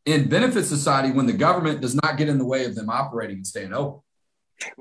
and 0.07 0.29
benefit 0.29 0.64
society 0.64 1.12
when 1.12 1.26
the 1.26 1.33
government 1.33 1.81
does 1.81 1.95
not 1.95 2.19
get 2.19 2.29
in 2.29 2.38
the 2.38 2.45
way 2.45 2.64
of 2.64 2.75
them 2.75 2.91
operating 2.91 3.37
and 3.37 3.47
staying 3.47 3.73
open 3.73 4.00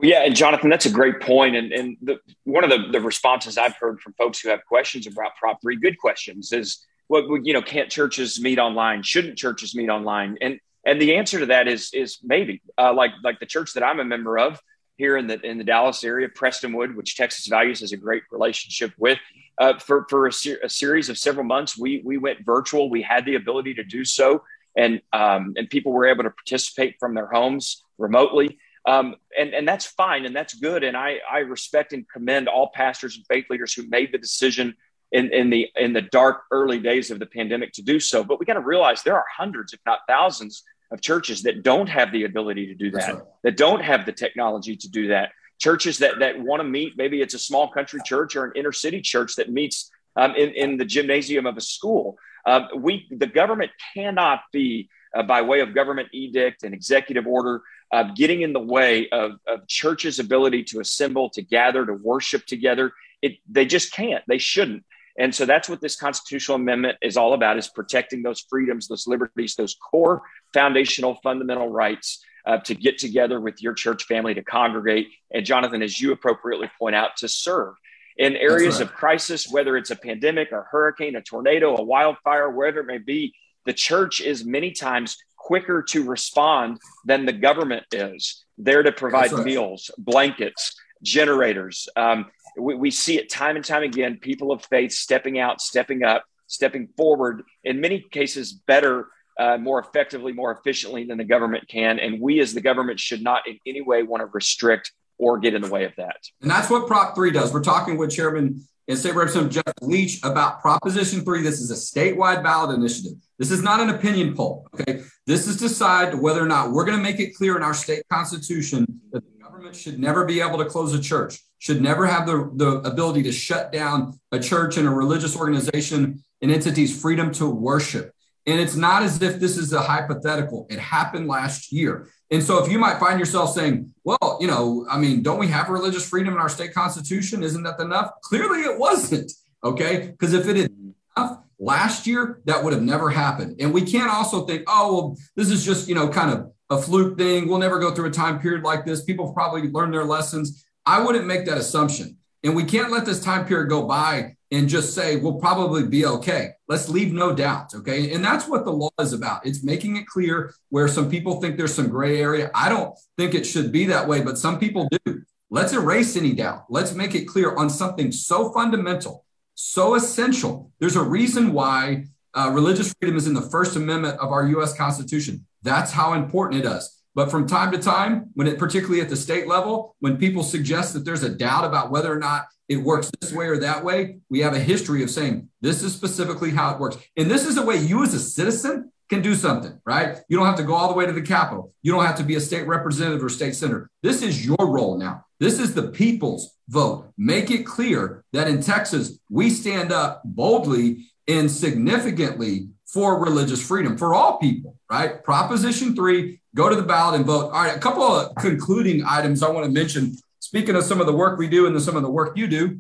yeah, 0.01 0.24
and 0.24 0.36
Jonathan, 0.36 0.70
that's 0.70 0.86
a 0.86 0.92
great 0.92 1.20
point. 1.20 1.56
And, 1.56 1.72
and 1.72 1.98
the, 2.01 2.20
one 2.44 2.63
of 2.63 2.70
the, 2.70 2.89
the 2.92 3.01
responses 3.01 3.58
I've 3.58 3.75
heard 3.75 4.01
from 4.01 4.13
folks 4.13 4.39
who 4.39 4.50
have 4.50 4.65
questions 4.65 5.08
about 5.08 5.36
Prop 5.39 5.62
3, 5.62 5.77
good 5.77 5.98
questions, 5.98 6.53
is, 6.53 6.86
well, 7.10 7.25
you 7.44 7.53
know, 7.53 7.62
can't 7.62 7.89
churches 7.89 8.39
meet 8.42 8.60
online? 8.60 9.03
Shouldn't 9.03 9.38
churches 9.38 9.75
meet 9.75 9.89
online? 9.89 10.38
And 10.42 10.60
and 10.86 11.01
the 11.01 11.15
answer 11.15 11.39
to 11.39 11.46
that 11.48 11.68
is 11.68 11.92
is 11.94 12.20
maybe 12.24 12.62
uh, 12.77 12.94
like 12.94 13.12
like 13.24 13.39
the 13.39 13.46
church 13.46 13.74
that 13.74 13.84
I'm 13.84 14.00
a 14.00 14.06
member 14.06 14.38
of 14.38 14.60
here 14.98 15.18
in 15.18 15.27
the 15.27 15.39
in 15.42 15.58
the 15.58 15.63
Dallas 15.63 16.03
area, 16.03 16.27
Prestonwood, 16.27 16.96
which 16.96 17.15
Texas 17.15 17.48
Values 17.48 17.80
has 17.80 17.92
a 17.92 17.98
great 17.98 18.24
relationship 18.32 18.92
with. 18.98 19.20
Uh, 19.58 19.77
for 19.77 20.06
for 20.10 20.27
a, 20.27 20.34
ser- 20.34 20.60
a, 20.63 20.70
series 20.70 21.10
of 21.10 21.18
several 21.18 21.46
months, 21.46 21.77
we 21.77 22.01
we 22.03 22.18
went 22.18 22.46
virtual. 22.46 22.89
We 22.89 23.01
had 23.01 23.25
the 23.25 23.36
ability 23.36 23.75
to 23.75 23.84
do 23.84 24.03
so, 24.03 24.44
and 24.75 25.01
um, 25.13 25.53
and 25.56 25.70
people 25.70 25.92
were 25.92 26.06
able 26.06 26.24
to 26.24 26.32
participate 26.32 26.96
from 27.00 27.13
their 27.13 27.27
homes 27.27 27.84
remotely. 27.98 28.58
Um, 28.86 29.16
and 29.38 29.54
and 29.54 29.68
that's 29.68 29.86
fine 29.86 30.25
and 30.25 30.36
that's 30.36 30.56
good. 30.56 30.84
And 30.84 30.98
I 30.98 31.20
I 31.30 31.40
respect 31.40 31.94
and 31.94 32.08
commend 32.10 32.48
all 32.48 32.72
pastors 32.74 33.16
and 33.16 33.25
faith 33.28 33.46
leaders 33.50 33.74
who 33.74 33.88
made 33.88 34.12
the 34.12 34.18
decision 34.18 34.75
in, 35.13 35.32
in 35.32 35.50
the 35.50 35.70
in 35.78 35.94
the 35.94 36.02
dark 36.02 36.42
early 36.52 36.80
days 36.80 37.12
of 37.12 37.20
the 37.20 37.25
pandemic 37.25 37.72
to 37.74 37.82
do 37.82 38.00
so. 38.00 38.24
But 38.24 38.40
we 38.40 38.46
got 38.46 38.56
to 38.56 38.60
realize 38.60 39.04
there 39.04 39.16
are 39.16 39.25
hundreds, 39.38 39.72
if 39.72 39.80
not 39.86 40.00
thousands, 40.08 40.63
of 40.92 41.02
churches 41.02 41.44
that 41.44 41.63
don't 41.63 41.88
have 41.88 42.12
the 42.12 42.25
ability 42.25 42.68
to 42.68 42.75
do 42.75 42.92
that, 42.92 43.16
right. 43.16 43.24
that 43.44 43.58
don't 43.58 43.82
have 43.82 44.06
the 44.06 44.12
technology 44.12 44.75
to 44.75 44.90
do 44.90 45.08
that. 45.08 45.32
Churches 45.60 46.00
that 46.00 46.20
that 46.20 46.40
want 46.40 46.60
to 46.60 46.63
meet, 46.63 46.94
maybe 46.98 47.22
it's 47.22 47.34
a 47.34 47.40
small 47.40 47.70
country 47.70 48.02
church 48.04 48.36
or 48.36 48.46
an 48.46 48.52
inner 48.56 48.72
city 48.72 49.02
church 49.02 49.36
that 49.36 49.50
meets 49.50 49.92
um, 50.16 50.36
in, 50.36 50.50
in 50.50 50.78
the 50.78 50.86
gymnasium 50.86 51.46
of 51.46 51.58
a 51.58 51.62
school. 51.62 52.18
Uh, 52.46 52.68
we 52.75 53.08
the 53.10 53.28
government 53.28 53.72
cannot 53.94 54.42
be 54.52 54.90
uh, 55.16 55.24
by 55.24 55.42
way 55.42 55.62
of 55.62 55.74
government 55.74 56.10
edict 56.12 56.63
and 56.63 56.74
executive 56.74 57.25
order 57.28 57.62
uh, 57.94 58.04
getting 58.16 58.42
in 58.42 58.54
the 58.54 58.60
way 58.60 59.08
of, 59.10 59.34
of 59.48 59.68
churches' 59.68 60.18
ability 60.18 60.64
to 60.64 60.80
assemble, 60.80 61.30
to 61.30 61.44
gather, 61.44 61.86
to 61.86 61.94
worship 61.94 62.44
together. 62.48 62.92
It, 63.22 63.34
they 63.48 63.66
just 63.66 63.94
can't. 63.94 64.24
They 64.28 64.40
shouldn't. 64.40 64.84
And 65.18 65.34
so 65.34 65.46
that's 65.46 65.70
what 65.70 65.80
this 65.80 65.96
constitutional 65.96 66.56
amendment 66.56 66.98
is 67.04 67.18
all 67.18 67.34
about 67.34 67.60
is 67.60 67.68
protecting 67.68 68.24
those 68.24 68.42
freedoms, 68.50 68.88
those 68.88 69.06
liberties, 69.06 69.54
those 69.56 69.76
core 69.76 70.24
foundational 70.56 71.20
fundamental 71.22 71.70
rights 71.70 72.26
uh, 72.48 72.58
to 72.58 72.74
get 72.74 72.98
together 72.98 73.40
with 73.40 73.62
your 73.62 73.76
church 73.76 74.06
family, 74.06 74.34
to 74.34 74.44
congregate. 74.44 75.10
And 75.32 75.46
Jonathan, 75.46 75.84
as 75.84 76.02
you 76.02 76.14
appropriately 76.14 76.72
point 76.80 76.96
out, 76.96 77.16
to 77.18 77.28
serve 77.28 77.76
in 78.18 78.36
areas 78.36 78.80
right. 78.80 78.90
of 78.90 78.94
crisis, 78.96 79.48
whether 79.52 79.78
it's 79.78 79.92
a 79.92 79.96
pandemic, 79.96 80.52
a 80.52 80.64
hurricane, 80.64 81.16
a 81.16 81.22
tornado, 81.22 81.78
a 81.78 81.84
wildfire, 81.84 82.50
wherever 82.50 82.80
it 82.80 82.88
may 82.88 82.98
be, 82.98 83.36
the 83.66 83.74
church 83.74 84.20
is 84.20 84.44
many 84.44 84.72
times 84.72 85.18
quicker 85.44 85.84
to 85.84 86.04
respond 86.04 86.80
than 87.06 87.26
the 87.26 87.34
government 87.34 87.84
is 87.92 88.46
there 88.58 88.82
to 88.82 88.92
provide 88.92 89.32
right. 89.32 89.46
meals, 89.46 89.92
blankets, 89.98 90.76
generators. 91.04 91.90
Um, 91.98 92.28
we, 92.58 92.76
we 92.76 92.92
see 92.92 93.20
it 93.20 93.30
time 93.30 93.58
and 93.58 93.66
time 93.66 93.84
again 93.84 94.20
people 94.22 94.52
of 94.52 94.64
faith 94.66 94.94
stepping 94.94 95.40
out, 95.40 95.60
stepping 95.60 96.04
up, 96.04 96.24
stepping 96.48 96.88
forward, 96.96 97.44
in 97.64 97.82
many 97.82 98.06
cases, 98.12 98.54
better. 98.54 99.08
Uh, 99.40 99.58
more 99.58 99.80
effectively, 99.80 100.32
more 100.32 100.52
efficiently 100.52 101.06
than 101.06 101.18
the 101.18 101.24
government 101.24 101.68
can. 101.68 101.98
And 101.98 102.22
we 102.22 102.40
as 102.40 102.54
the 102.54 102.62
government 102.62 103.00
should 103.00 103.24
not 103.24 103.48
in 103.48 103.58
any 103.66 103.82
way 103.82 104.04
want 104.04 104.22
to 104.22 104.28
restrict 104.28 104.92
or 105.18 105.40
get 105.40 105.56
in 105.56 105.64
the 105.64 105.70
way 105.70 105.86
of 105.86 105.92
that. 105.98 106.18
And 106.44 106.52
that's 106.52 106.70
what 106.70 106.86
Prop 106.86 107.16
3 107.16 107.32
does. 107.32 107.52
We're 107.52 107.64
talking 107.64 107.98
with 107.98 108.12
Chairman 108.12 108.64
and 108.88 108.98
State 108.98 109.16
Representative 109.16 109.64
Jeff 109.66 109.74
Leach 109.82 110.20
about 110.24 110.62
Proposition 110.62 111.22
3. 111.22 111.42
This 111.42 111.62
is 111.62 111.72
a 111.72 111.74
statewide 111.74 112.44
ballot 112.44 112.78
initiative. 112.78 113.14
This 113.40 113.50
is 113.50 113.64
not 113.64 113.80
an 113.80 113.90
opinion 113.90 114.36
poll. 114.36 114.68
Okay. 114.76 115.02
This 115.25 115.48
is 115.48 115.58
decide 115.58 116.15
whether 116.15 116.44
or 116.44 116.48
not 116.48 116.72
we're 116.72 116.86
going 116.86 116.98
to 116.98 117.03
make 117.03 117.20
it 117.20 117.36
clear 117.36 117.56
in 117.56 117.63
our 117.63 117.74
state 117.74 118.03
constitution 118.10 118.86
that 119.12 119.24
the 119.24 119.44
government 119.44 119.75
should 119.75 119.98
never 119.98 120.25
be 120.25 120.42
able 120.42 120.58
to 120.58 120.65
close 120.65 120.94
a 120.94 121.01
church, 121.01 121.39
should 121.60 121.82
never 121.82 122.06
have 122.06 122.25
the, 122.25 122.51
the 122.56 122.82
ability 122.89 123.24
to 123.24 123.32
shut 123.32 123.72
down 123.72 124.20
a 124.34 124.39
church 124.39 124.75
and 124.77 124.88
a 124.88 124.92
religious 124.92 125.38
organization 125.38 126.22
and 126.42 126.51
entity's 126.51 127.00
freedom 127.01 127.32
to 127.34 127.50
worship. 127.50 128.13
And 128.46 128.60
it's 128.60 128.75
not 128.75 129.03
as 129.03 129.22
if 129.22 129.39
this 129.39 129.58
is 129.58 129.72
a 129.72 129.80
hypothetical. 129.80 130.68
It 130.70 130.80
happened 130.80 131.27
last 131.27 131.72
year. 131.72 132.10
And 132.30 132.44
so 132.44 132.62
if 132.62 132.70
you 132.70 132.77
might 132.77 133.00
find 133.00 133.18
yourself 133.18 133.53
saying, 133.53 133.94
well, 134.03 134.38
you 134.42 134.48
know, 134.48 134.86
I 134.89 134.98
mean, 134.98 135.24
don't 135.24 135.39
we 135.39 135.48
have 135.48 135.70
religious 135.70 136.08
freedom 136.08 136.34
in 136.34 136.39
our 136.39 136.50
state 136.50 136.74
constitution? 136.74 137.44
Isn't 137.44 137.63
that 137.63 137.80
enough? 137.80 138.12
Clearly 138.24 138.62
it 138.62 138.77
wasn't. 138.77 139.32
Okay. 139.63 140.08
Because 140.08 140.34
if 140.34 140.50
it 140.50 140.58
is 140.58 140.70
enough 141.15 141.38
last 141.63 142.05
year, 142.05 142.41
that 142.46 142.63
would 142.63 142.74
have 142.74 142.82
never 142.82 143.10
happened. 143.10 143.55
And 143.60 143.74
we 143.74 143.82
can't 143.82 144.12
also 144.12 144.46
think, 144.46 144.63
oh, 144.67 144.93
well, 144.93 145.17
this 145.36 145.50
is 145.50 145.65
just, 145.65 145.88
you 145.88 145.96
know, 145.96 146.10
kind 146.10 146.32
of 146.32 146.51
a 146.70 146.82
fluke 146.82 147.17
thing. 147.17 147.48
We'll 147.48 147.60
never 147.60 147.79
go 147.79 147.93
through 147.93 148.08
a 148.08 148.12
time 148.12 148.39
period 148.39 148.63
like 148.63 148.86
this. 148.86 149.03
People 149.03 149.34
probably 149.34 149.70
learn 149.70 149.91
their 149.91 150.05
lessons. 150.05 150.65
I 150.86 151.01
wouldn't 151.01 151.25
make 151.25 151.46
that 151.46 151.58
assumption. 151.58 152.17
And 152.43 152.55
we 152.55 152.65
can't 152.65 152.91
let 152.91 153.05
this 153.05 153.24
time 153.24 153.46
period 153.46 153.70
go 153.70 153.88
by 153.88 154.36
and 154.51 154.67
just 154.67 154.93
say 154.93 155.15
we'll 155.15 155.39
probably 155.39 155.88
be 155.88 156.05
okay. 156.05 156.51
Let's 156.67 156.89
leave 156.89 157.13
no 157.13 157.34
doubt. 157.34 157.74
Okay. 157.74 158.13
And 158.13 158.24
that's 158.24 158.48
what 158.48 158.65
the 158.65 158.72
law 158.72 158.91
is 159.00 159.13
about. 159.13 159.46
It's 159.46 159.63
making 159.63 159.96
it 159.96 160.05
clear 160.05 160.53
where 160.70 160.88
some 160.88 161.10
people 161.10 161.39
think 161.39 161.58
there's 161.58 161.74
some 161.74 161.89
gray 161.89 162.22
area. 162.22 162.51
I 162.53 162.70
don't 162.70 162.93
think 163.17 163.34
it 163.34 163.46
should 163.46 163.72
be 163.72 163.86
that 163.86 164.08
way, 164.08 164.22
but 164.22 164.38
some 164.38 164.60
people 164.60 164.89
do. 165.05 165.24
Let's 165.50 165.74
erase 165.74 166.17
any 166.17 166.34
doubt. 166.34 166.65
Let's 166.70 166.93
make 166.93 167.15
it 167.15 167.25
clear 167.25 167.55
on 167.55 167.70
something 167.70 168.12
so 168.12 168.51
fundamental, 168.51 169.23
so 169.56 169.96
essential. 169.96 170.72
There's 170.80 170.96
a 170.96 171.04
reason 171.04 171.54
why 171.54 172.06
uh, 172.34 172.52
religious 172.54 172.94
freedom 173.00 173.18
is 173.18 173.28
in 173.28 173.34
the 173.34 173.42
First 173.42 173.76
Amendment 173.76 174.20
of 174.20 174.32
our 174.32 174.48
US 174.48 174.76
Constitution. 174.76 175.46
That's 175.62 175.92
how 175.92 176.14
important 176.14 176.66
it 176.66 176.68
is. 176.68 177.04
But 177.16 177.30
from 177.30 177.48
time 177.48 177.72
to 177.72 177.78
time, 177.78 178.32
when 178.34 178.48
it 178.48 178.58
particularly 178.58 179.02
at 179.02 179.10
the 179.10 179.16
state 179.16 179.48
level, 179.48 179.96
when 180.00 180.18
people 180.18 180.42
suggest 180.42 180.94
that 180.94 181.06
there's 181.06 181.24
a 181.24 181.30
doubt 181.30 181.64
about 181.64 181.92
whether 181.92 182.12
or 182.12 182.18
not 182.18 182.46
it 182.70 182.78
works 182.78 183.12
this 183.20 183.32
way 183.32 183.46
or 183.46 183.58
that 183.58 183.84
way, 183.84 184.18
we 184.30 184.40
have 184.40 184.54
a 184.54 184.60
history 184.60 185.04
of 185.04 185.12
saying 185.12 185.48
this 185.62 185.84
is 185.84 185.94
specifically 185.94 186.50
how 186.50 186.74
it 186.74 186.80
works. 186.80 186.98
And 187.16 187.30
this 187.30 187.46
is 187.46 187.58
a 187.58 187.66
way 187.66 187.78
you 187.78 188.04
as 188.04 188.14
a 188.16 188.20
citizen 188.20 188.92
can 189.10 189.22
do 189.22 189.36
something, 189.36 189.80
right? 189.86 190.18
You 190.28 190.38
don't 190.38 190.48
have 190.48 190.56
to 190.56 190.64
go 190.64 190.74
all 190.74 190.88
the 190.88 190.96
way 190.96 191.06
to 191.06 191.12
the 191.12 191.22
Capitol. 191.22 191.72
You 191.84 191.92
don't 191.92 192.06
have 192.06 192.18
to 192.18 192.24
be 192.24 192.36
a 192.36 192.40
state 192.40 192.66
representative 192.66 193.24
or 193.24 193.30
state 193.30 193.56
senator. 193.56 193.90
This 194.02 194.24
is 194.24 194.44
your 194.44 194.58
role 194.60 194.98
now. 194.98 195.26
This 195.44 195.60
is 195.60 195.74
the 195.74 195.90
people's 195.90 196.56
vote. 196.70 197.12
Make 197.18 197.52
it 197.52 197.66
clear 197.66 198.24
that 198.32 198.48
in 198.48 198.62
Texas, 198.62 199.20
we 199.30 199.50
stand 199.50 199.92
up 199.92 200.22
boldly 200.24 201.08
and 201.28 201.52
significantly 201.52 202.70
for 202.88 203.22
religious 203.22 203.62
freedom 203.62 203.98
for 203.98 204.14
all 204.14 204.38
people, 204.38 204.78
right? 204.90 205.22
Proposition 205.22 205.98
three, 205.98 206.40
go 206.56 206.70
to 206.70 206.78
the 206.78 206.82
ballot 206.82 207.16
and 207.16 207.26
vote. 207.26 207.48
All 207.48 207.62
right, 207.62 207.76
a 207.76 207.80
couple 207.80 208.04
of 208.04 208.34
concluding 208.36 209.04
items 209.06 209.44
I 209.44 209.50
want 209.50 209.66
to 209.66 209.72
mention. 209.72 210.16
Speaking 210.40 210.78
of 210.78 210.86
some 210.86 211.02
of 211.02 211.08
the 211.08 211.14
work 211.14 211.38
we 211.38 211.50
do 211.50 211.68
and 211.68 211.82
some 211.82 211.98
of 211.98 212.04
the 212.04 212.10
work 212.10 212.38
you 212.38 212.48
do, 212.48 212.80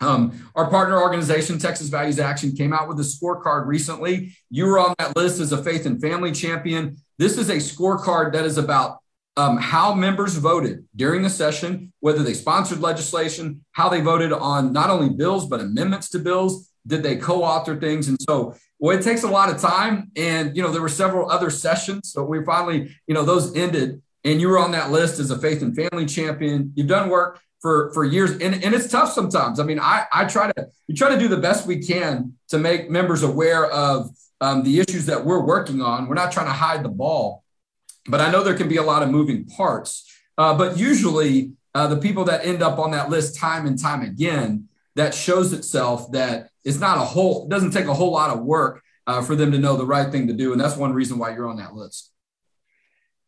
um, 0.00 0.50
our 0.56 0.68
partner 0.68 1.00
organization, 1.00 1.60
Texas 1.60 1.88
Values 1.88 2.18
Action, 2.18 2.56
came 2.56 2.72
out 2.72 2.88
with 2.88 2.98
a 2.98 3.04
scorecard 3.04 3.66
recently. 3.66 4.36
You 4.50 4.66
were 4.66 4.80
on 4.80 4.94
that 4.98 5.14
list 5.14 5.38
as 5.38 5.52
a 5.52 5.62
faith 5.62 5.86
and 5.86 6.00
family 6.00 6.32
champion. 6.32 6.96
This 7.18 7.38
is 7.38 7.48
a 7.48 7.58
scorecard 7.58 8.32
that 8.32 8.44
is 8.44 8.58
about 8.58 8.98
um, 9.36 9.56
how 9.56 9.94
members 9.94 10.36
voted 10.36 10.84
during 10.94 11.22
the 11.22 11.30
session, 11.30 11.92
whether 12.00 12.22
they 12.22 12.34
sponsored 12.34 12.80
legislation, 12.80 13.64
how 13.72 13.88
they 13.88 14.00
voted 14.00 14.32
on 14.32 14.72
not 14.72 14.90
only 14.90 15.08
bills, 15.08 15.46
but 15.46 15.60
amendments 15.60 16.10
to 16.10 16.18
bills. 16.18 16.68
Did 16.86 17.02
they 17.02 17.16
co 17.16 17.44
author 17.44 17.78
things? 17.78 18.08
And 18.08 18.20
so 18.20 18.56
well, 18.82 18.98
it 18.98 19.04
takes 19.04 19.22
a 19.22 19.28
lot 19.28 19.48
of 19.48 19.60
time. 19.60 20.10
And, 20.16 20.56
you 20.56 20.62
know, 20.62 20.72
there 20.72 20.82
were 20.82 20.88
several 20.88 21.30
other 21.30 21.50
sessions. 21.50 22.12
So 22.12 22.24
we 22.24 22.44
finally, 22.44 22.92
you 23.06 23.14
know, 23.14 23.22
those 23.22 23.54
ended. 23.54 24.02
And 24.24 24.40
you 24.40 24.48
were 24.48 24.58
on 24.58 24.72
that 24.72 24.90
list 24.90 25.20
as 25.20 25.30
a 25.30 25.38
faith 25.38 25.62
and 25.62 25.74
family 25.74 26.04
champion. 26.04 26.72
You've 26.74 26.88
done 26.88 27.08
work 27.08 27.40
for, 27.60 27.92
for 27.94 28.04
years. 28.04 28.32
And, 28.32 28.42
and 28.42 28.74
it's 28.74 28.88
tough 28.88 29.12
sometimes. 29.12 29.60
I 29.60 29.62
mean, 29.62 29.78
I, 29.78 30.06
I 30.12 30.24
try 30.24 30.50
to, 30.50 30.66
we 30.88 30.94
try 30.94 31.10
to 31.10 31.18
do 31.18 31.28
the 31.28 31.36
best 31.36 31.64
we 31.64 31.78
can 31.78 32.34
to 32.48 32.58
make 32.58 32.90
members 32.90 33.22
aware 33.22 33.70
of 33.70 34.10
um, 34.40 34.64
the 34.64 34.80
issues 34.80 35.06
that 35.06 35.24
we're 35.24 35.44
working 35.44 35.80
on. 35.80 36.08
We're 36.08 36.16
not 36.16 36.32
trying 36.32 36.46
to 36.46 36.52
hide 36.52 36.82
the 36.82 36.88
ball, 36.88 37.41
but 38.06 38.20
I 38.20 38.30
know 38.30 38.42
there 38.42 38.54
can 38.54 38.68
be 38.68 38.76
a 38.76 38.82
lot 38.82 39.02
of 39.02 39.10
moving 39.10 39.44
parts. 39.44 40.08
Uh, 40.36 40.56
but 40.56 40.76
usually, 40.76 41.52
uh, 41.74 41.86
the 41.86 41.96
people 41.96 42.24
that 42.24 42.44
end 42.44 42.62
up 42.62 42.78
on 42.78 42.90
that 42.92 43.10
list 43.10 43.36
time 43.36 43.66
and 43.66 43.80
time 43.80 44.02
again, 44.02 44.68
that 44.94 45.14
shows 45.14 45.52
itself 45.52 46.10
that 46.12 46.50
it's 46.64 46.78
not 46.78 46.98
a 46.98 47.00
whole, 47.00 47.44
It 47.44 47.50
doesn't 47.50 47.70
take 47.70 47.86
a 47.86 47.94
whole 47.94 48.12
lot 48.12 48.30
of 48.30 48.42
work 48.42 48.82
uh, 49.06 49.22
for 49.22 49.34
them 49.34 49.52
to 49.52 49.58
know 49.58 49.76
the 49.76 49.86
right 49.86 50.10
thing 50.10 50.26
to 50.26 50.32
do. 50.32 50.52
And 50.52 50.60
that's 50.60 50.76
one 50.76 50.92
reason 50.92 51.18
why 51.18 51.34
you're 51.34 51.48
on 51.48 51.56
that 51.56 51.74
list. 51.74 52.10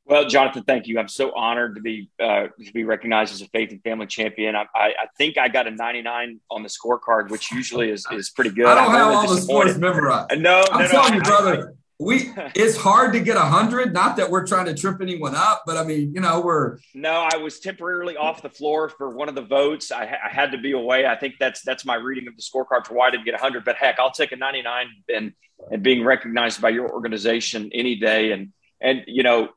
Well, 0.06 0.28
Jonathan, 0.28 0.64
thank 0.64 0.86
you. 0.86 0.98
I'm 0.98 1.08
so 1.08 1.32
honored 1.32 1.76
to 1.76 1.80
be 1.80 2.10
uh, 2.20 2.48
to 2.62 2.72
be 2.74 2.84
recognized 2.84 3.32
as 3.32 3.40
a 3.40 3.46
faith 3.46 3.70
and 3.70 3.82
family 3.82 4.06
champion. 4.06 4.54
I, 4.54 4.66
I, 4.74 4.86
I, 4.88 5.06
think 5.16 5.38
I 5.38 5.48
got 5.48 5.66
a 5.66 5.70
99 5.70 6.40
on 6.50 6.62
the 6.62 6.68
scorecard, 6.68 7.30
which 7.30 7.50
usually 7.50 7.88
is, 7.88 8.06
is 8.12 8.28
pretty 8.28 8.50
good. 8.50 8.66
I 8.66 8.74
don't 8.74 8.90
I'm 8.90 8.96
have 8.96 9.14
all 9.14 9.34
the 9.34 9.40
scores 9.40 9.78
memorized. 9.78 10.38
No, 10.38 10.62
I'm 10.70 10.82
no, 10.82 10.88
telling 10.88 11.12
no, 11.12 11.16
you, 11.16 11.22
brother 11.22 11.74
we 12.00 12.32
it's 12.54 12.76
hard 12.76 13.12
to 13.12 13.20
get 13.20 13.36
a 13.36 13.40
hundred. 13.40 13.92
Not 13.92 14.16
that 14.16 14.28
we're 14.28 14.46
trying 14.46 14.66
to 14.66 14.74
trip 14.74 15.00
anyone 15.00 15.34
up, 15.34 15.62
but 15.64 15.76
I 15.76 15.84
mean, 15.84 16.12
you 16.12 16.20
know, 16.20 16.40
we're 16.40 16.78
no. 16.92 17.28
I 17.32 17.36
was 17.36 17.60
temporarily 17.60 18.16
off 18.16 18.42
the 18.42 18.50
floor 18.50 18.88
for 18.88 19.10
one 19.10 19.28
of 19.28 19.36
the 19.36 19.42
votes. 19.42 19.92
I, 19.92 20.02
I 20.02 20.28
had 20.28 20.50
to 20.52 20.58
be 20.58 20.72
away. 20.72 21.06
I 21.06 21.16
think 21.16 21.34
that's 21.38 21.62
that's 21.62 21.84
my 21.84 21.94
reading 21.94 22.26
of 22.26 22.36
the 22.36 22.42
scorecard 22.42 22.86
for 22.86 22.94
why 22.94 23.08
I 23.08 23.10
didn't 23.10 23.26
get 23.26 23.34
a 23.34 23.38
hundred. 23.38 23.64
But 23.64 23.76
heck, 23.76 23.98
I'll 24.00 24.10
take 24.10 24.32
a 24.32 24.36
ninety 24.36 24.62
nine 24.62 24.88
and 25.14 25.32
and 25.70 25.82
being 25.82 26.04
recognized 26.04 26.60
by 26.60 26.70
your 26.70 26.90
organization 26.90 27.70
any 27.72 27.94
day. 27.94 28.32
And 28.32 28.52
and 28.80 29.04
you 29.06 29.22
know, 29.22 29.50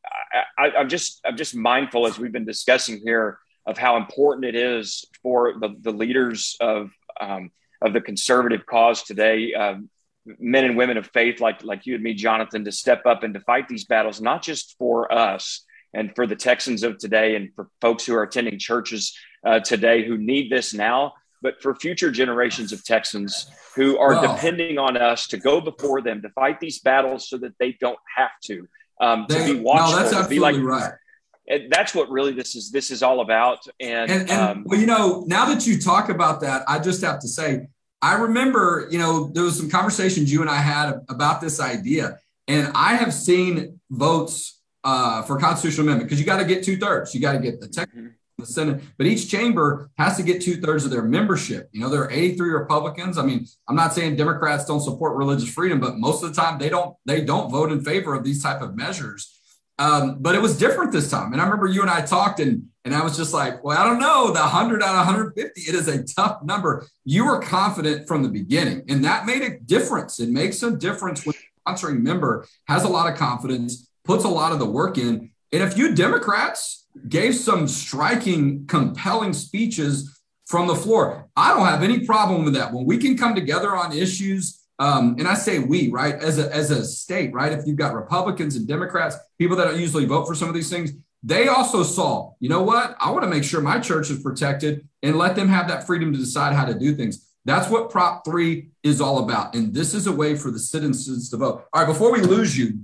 I, 0.57 0.67
I, 0.67 0.71
I'm 0.77 0.89
just 0.89 1.21
I'm 1.25 1.37
just 1.37 1.55
mindful 1.55 2.05
as 2.05 2.19
we've 2.19 2.31
been 2.31 2.45
discussing 2.45 3.01
here 3.03 3.39
of 3.65 3.79
how 3.79 3.97
important 3.97 4.45
it 4.45 4.55
is 4.55 5.05
for 5.23 5.55
the 5.59 5.75
the 5.81 5.91
leaders 5.91 6.55
of 6.59 6.91
um, 7.19 7.49
of 7.81 7.93
the 7.93 8.01
conservative 8.01 8.65
cause 8.67 9.01
today. 9.01 9.53
Um, 9.55 9.89
men 10.39 10.65
and 10.65 10.77
women 10.77 10.97
of 10.97 11.07
faith 11.07 11.39
like 11.39 11.63
like 11.63 11.85
you 11.85 11.95
and 11.95 12.03
me 12.03 12.13
jonathan 12.13 12.65
to 12.65 12.71
step 12.71 13.05
up 13.05 13.23
and 13.23 13.33
to 13.33 13.39
fight 13.41 13.67
these 13.67 13.85
battles 13.85 14.21
not 14.21 14.41
just 14.41 14.75
for 14.77 15.11
us 15.11 15.65
and 15.93 16.13
for 16.15 16.27
the 16.27 16.35
texans 16.35 16.83
of 16.83 16.97
today 16.97 17.35
and 17.35 17.49
for 17.55 17.69
folks 17.81 18.05
who 18.05 18.15
are 18.15 18.23
attending 18.23 18.59
churches 18.59 19.17
uh, 19.45 19.59
today 19.59 20.05
who 20.05 20.17
need 20.17 20.51
this 20.51 20.73
now 20.73 21.13
but 21.41 21.61
for 21.61 21.75
future 21.75 22.11
generations 22.11 22.71
of 22.71 22.83
texans 22.83 23.49
who 23.75 23.97
are 23.97 24.13
wow. 24.13 24.33
depending 24.35 24.77
on 24.77 24.97
us 24.97 25.27
to 25.27 25.37
go 25.37 25.61
before 25.61 26.01
them 26.01 26.21
to 26.21 26.29
fight 26.29 26.59
these 26.59 26.79
battles 26.79 27.29
so 27.29 27.37
that 27.37 27.53
they 27.59 27.71
don't 27.73 27.99
have 28.15 28.31
to 28.43 28.67
um, 28.99 29.25
they, 29.29 29.47
to 29.47 29.53
be 29.53 29.59
watchful 29.59 29.91
no, 29.91 29.97
that's 29.97 30.13
absolutely 30.13 30.35
be 30.35 30.39
like 30.39 30.57
right 30.57 30.93
and 31.49 31.71
that's 31.71 31.95
what 31.95 32.09
really 32.09 32.33
this 32.33 32.55
is 32.55 32.71
this 32.71 32.91
is 32.91 33.01
all 33.01 33.21
about 33.21 33.59
and, 33.79 34.11
and, 34.11 34.29
and 34.29 34.31
um, 34.31 34.63
well 34.65 34.79
you 34.79 34.85
know 34.85 35.23
now 35.27 35.45
that 35.45 35.65
you 35.65 35.79
talk 35.79 36.09
about 36.09 36.41
that 36.41 36.63
i 36.67 36.77
just 36.77 37.01
have 37.01 37.19
to 37.19 37.27
say 37.27 37.67
I 38.01 38.15
remember, 38.15 38.87
you 38.91 38.99
know, 38.99 39.29
there 39.33 39.43
was 39.43 39.57
some 39.57 39.69
conversations 39.69 40.31
you 40.31 40.41
and 40.41 40.49
I 40.49 40.57
had 40.57 40.93
about 41.09 41.41
this 41.41 41.59
idea, 41.59 42.19
and 42.47 42.71
I 42.75 42.95
have 42.95 43.13
seen 43.13 43.79
votes 43.89 44.61
uh, 44.83 45.23
for 45.23 45.39
constitutional 45.39 45.87
amendment 45.87 46.09
because 46.09 46.19
you 46.19 46.25
got 46.25 46.37
to 46.37 46.45
get 46.45 46.63
two 46.63 46.77
thirds. 46.77 47.13
You 47.13 47.21
got 47.21 47.33
to 47.33 47.39
get 47.39 47.59
the 47.59 47.67
tech, 47.67 47.89
mm-hmm. 47.89 48.07
the 48.37 48.45
Senate, 48.45 48.81
but 48.97 49.07
each 49.07 49.29
chamber 49.29 49.89
has 49.97 50.15
to 50.17 50.23
get 50.23 50.41
two 50.41 50.61
thirds 50.61 50.85
of 50.85 50.91
their 50.91 51.01
membership. 51.01 51.69
You 51.71 51.81
know, 51.81 51.89
there 51.89 52.03
are 52.03 52.11
83 52.11 52.49
Republicans. 52.51 53.17
I 53.17 53.25
mean, 53.25 53.45
I'm 53.67 53.75
not 53.75 53.93
saying 53.93 54.15
Democrats 54.15 54.65
don't 54.65 54.81
support 54.81 55.17
religious 55.17 55.49
freedom, 55.49 55.79
but 55.79 55.97
most 55.97 56.23
of 56.23 56.33
the 56.33 56.39
time 56.41 56.59
they 56.59 56.69
don't. 56.69 56.95
They 57.05 57.25
don't 57.25 57.49
vote 57.49 57.71
in 57.71 57.83
favor 57.83 58.13
of 58.13 58.23
these 58.23 58.43
type 58.43 58.61
of 58.61 58.75
measures. 58.75 59.33
Um, 59.79 60.17
but 60.19 60.35
it 60.35 60.41
was 60.41 60.57
different 60.57 60.91
this 60.91 61.09
time. 61.09 61.33
And 61.33 61.41
I 61.41 61.45
remember 61.45 61.67
you 61.67 61.81
and 61.81 61.89
I 61.89 62.01
talked, 62.01 62.39
and 62.39 62.67
and 62.87 62.95
I 62.95 63.03
was 63.03 63.17
just 63.17 63.33
like, 63.33 63.65
well, 63.65 63.77
I 63.77 63.83
don't 63.83 63.99
know, 63.99 64.27
the 64.27 64.39
100 64.39 64.81
out 64.81 64.91
of 64.91 65.05
150, 65.05 65.59
it 65.59 65.75
is 65.75 65.89
a 65.89 66.05
tough 66.05 66.41
number. 66.41 66.87
You 67.03 67.25
were 67.25 67.41
confident 67.41 68.07
from 68.07 68.23
the 68.23 68.29
beginning, 68.29 68.83
and 68.87 69.03
that 69.03 69.25
made 69.25 69.41
a 69.41 69.59
difference. 69.59 70.21
It 70.21 70.29
makes 70.29 70.63
a 70.63 70.71
difference 70.71 71.25
when 71.25 71.35
a 71.35 71.69
sponsoring 71.69 72.01
member 72.01 72.47
has 72.69 72.85
a 72.85 72.87
lot 72.87 73.11
of 73.11 73.19
confidence, 73.19 73.89
puts 74.05 74.23
a 74.23 74.29
lot 74.29 74.53
of 74.53 74.59
the 74.59 74.65
work 74.65 74.97
in. 74.97 75.31
And 75.51 75.63
if 75.63 75.77
you 75.77 75.95
Democrats 75.95 76.87
gave 77.09 77.35
some 77.35 77.67
striking, 77.67 78.65
compelling 78.67 79.33
speeches 79.33 80.21
from 80.45 80.67
the 80.67 80.75
floor, 80.75 81.27
I 81.35 81.53
don't 81.53 81.67
have 81.67 81.83
any 81.83 82.05
problem 82.05 82.45
with 82.45 82.53
that. 82.53 82.71
When 82.71 82.85
we 82.85 82.99
can 82.99 83.17
come 83.17 83.35
together 83.35 83.75
on 83.75 83.91
issues 83.91 84.63
um, 84.79 85.15
and 85.17 85.27
I 85.27 85.33
say 85.33 85.59
we, 85.59 85.89
right, 85.89 86.15
as 86.15 86.37
a, 86.37 86.53
as 86.55 86.71
a 86.71 86.85
state, 86.85 87.33
right? 87.33 87.51
If 87.51 87.65
you've 87.65 87.77
got 87.77 87.95
Republicans 87.95 88.55
and 88.55 88.67
Democrats, 88.67 89.17
people 89.39 89.57
that 89.57 89.75
usually 89.75 90.05
vote 90.05 90.25
for 90.25 90.35
some 90.35 90.47
of 90.47 90.53
these 90.53 90.69
things, 90.69 90.91
They 91.23 91.47
also 91.47 91.83
saw, 91.83 92.33
you 92.39 92.49
know 92.49 92.61
what? 92.61 92.95
I 92.99 93.11
want 93.11 93.23
to 93.23 93.29
make 93.29 93.43
sure 93.43 93.61
my 93.61 93.79
church 93.79 94.09
is 94.09 94.21
protected 94.21 94.87
and 95.01 95.17
let 95.17 95.35
them 95.35 95.49
have 95.49 95.67
that 95.67 95.85
freedom 95.85 96.13
to 96.13 96.19
decide 96.19 96.53
how 96.53 96.65
to 96.65 96.77
do 96.77 96.95
things. 96.95 97.27
That's 97.45 97.69
what 97.69 97.89
Prop 97.89 98.25
3 98.25 98.69
is 98.83 98.99
all 99.01 99.19
about. 99.19 99.55
And 99.55 99.73
this 99.73 99.93
is 99.93 100.05
a 100.07 100.11
way 100.11 100.35
for 100.35 100.51
the 100.51 100.59
citizens 100.59 101.29
to 101.29 101.37
vote. 101.37 101.65
All 101.73 101.81
right, 101.81 101.87
before 101.87 102.11
we 102.11 102.19
lose 102.19 102.57
you, 102.57 102.81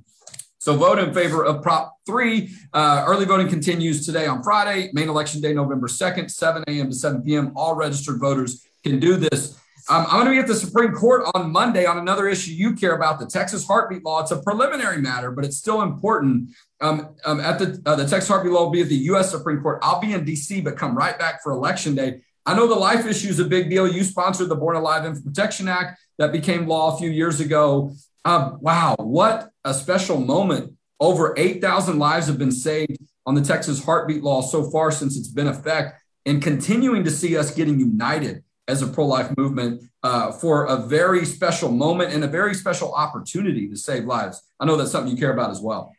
so 0.57 0.77
vote 0.77 0.99
in 0.99 1.13
favor 1.13 1.43
of 1.43 1.61
Prop 1.61 1.97
3. 2.05 2.49
Uh, 2.71 3.03
early 3.05 3.25
voting 3.25 3.49
continues 3.49 4.05
today 4.05 4.25
on 4.25 4.41
Friday, 4.41 4.89
main 4.93 5.09
election 5.09 5.41
day, 5.41 5.53
November 5.53 5.87
2nd, 5.87 6.31
7 6.31 6.63
a.m. 6.69 6.89
to 6.89 6.95
7 6.95 7.21
p.m. 7.21 7.51
All 7.55 7.75
registered 7.75 8.19
voters 8.19 8.65
can 8.81 8.99
do 8.99 9.17
this. 9.17 9.59
Um, 9.89 10.05
I'm 10.07 10.23
going 10.23 10.25
to 10.25 10.31
be 10.31 10.37
at 10.39 10.47
the 10.47 10.55
Supreme 10.55 10.93
Court 10.93 11.29
on 11.33 11.51
Monday 11.51 11.85
on 11.85 11.97
another 11.97 12.29
issue 12.29 12.51
you 12.51 12.73
care 12.73 12.95
about, 12.95 13.19
the 13.19 13.25
Texas 13.25 13.67
heartbeat 13.67 14.05
law. 14.05 14.21
It's 14.21 14.31
a 14.31 14.41
preliminary 14.41 15.01
matter, 15.01 15.29
but 15.31 15.43
it's 15.43 15.57
still 15.57 15.81
important. 15.81 16.51
Um, 16.79 17.15
um, 17.25 17.41
at 17.41 17.59
the 17.59 17.81
uh, 17.85 17.95
the 17.95 18.07
Texas 18.07 18.29
heartbeat 18.29 18.53
law 18.53 18.63
will 18.63 18.71
be 18.71 18.81
at 18.81 18.87
the 18.87 18.95
U.S. 18.95 19.31
Supreme 19.31 19.61
Court. 19.61 19.79
I'll 19.81 19.99
be 19.99 20.13
in 20.13 20.23
D.C., 20.23 20.61
but 20.61 20.77
come 20.77 20.95
right 20.97 21.17
back 21.19 21.43
for 21.43 21.51
election 21.51 21.95
day. 21.95 22.21
I 22.45 22.55
know 22.55 22.67
the 22.67 22.75
life 22.75 23.05
issue 23.05 23.29
is 23.29 23.39
a 23.39 23.45
big 23.45 23.69
deal. 23.69 23.87
You 23.87 24.03
sponsored 24.03 24.49
the 24.49 24.55
Born 24.55 24.75
Alive 24.77 25.05
Infant 25.05 25.25
Protection 25.25 25.67
Act 25.67 25.99
that 26.17 26.31
became 26.31 26.67
law 26.67 26.95
a 26.95 26.97
few 26.97 27.09
years 27.09 27.39
ago. 27.39 27.93
Um, 28.25 28.59
wow, 28.61 28.95
what 28.99 29.49
a 29.65 29.73
special 29.73 30.17
moment. 30.17 30.73
Over 30.99 31.33
8,000 31.37 31.99
lives 31.99 32.27
have 32.27 32.37
been 32.37 32.51
saved 32.51 32.97
on 33.25 33.35
the 33.35 33.41
Texas 33.41 33.83
heartbeat 33.83 34.23
law 34.23 34.41
so 34.41 34.69
far 34.69 34.91
since 34.91 35.17
it's 35.17 35.27
been 35.27 35.47
effect, 35.47 36.01
and 36.25 36.41
continuing 36.41 37.03
to 37.03 37.11
see 37.11 37.35
us 37.37 37.53
getting 37.53 37.79
united 37.79 38.43
as 38.67 38.81
a 38.81 38.87
pro 38.87 39.05
life 39.05 39.35
movement 39.37 39.83
uh, 40.03 40.31
for 40.31 40.65
a 40.65 40.77
very 40.77 41.25
special 41.25 41.71
moment 41.71 42.13
and 42.13 42.23
a 42.23 42.27
very 42.27 42.53
special 42.53 42.93
opportunity 42.93 43.67
to 43.67 43.75
save 43.75 44.05
lives. 44.05 44.41
I 44.59 44.65
know 44.65 44.75
that's 44.75 44.91
something 44.91 45.11
you 45.11 45.19
care 45.19 45.33
about 45.33 45.51
as 45.51 45.59
well. 45.59 45.93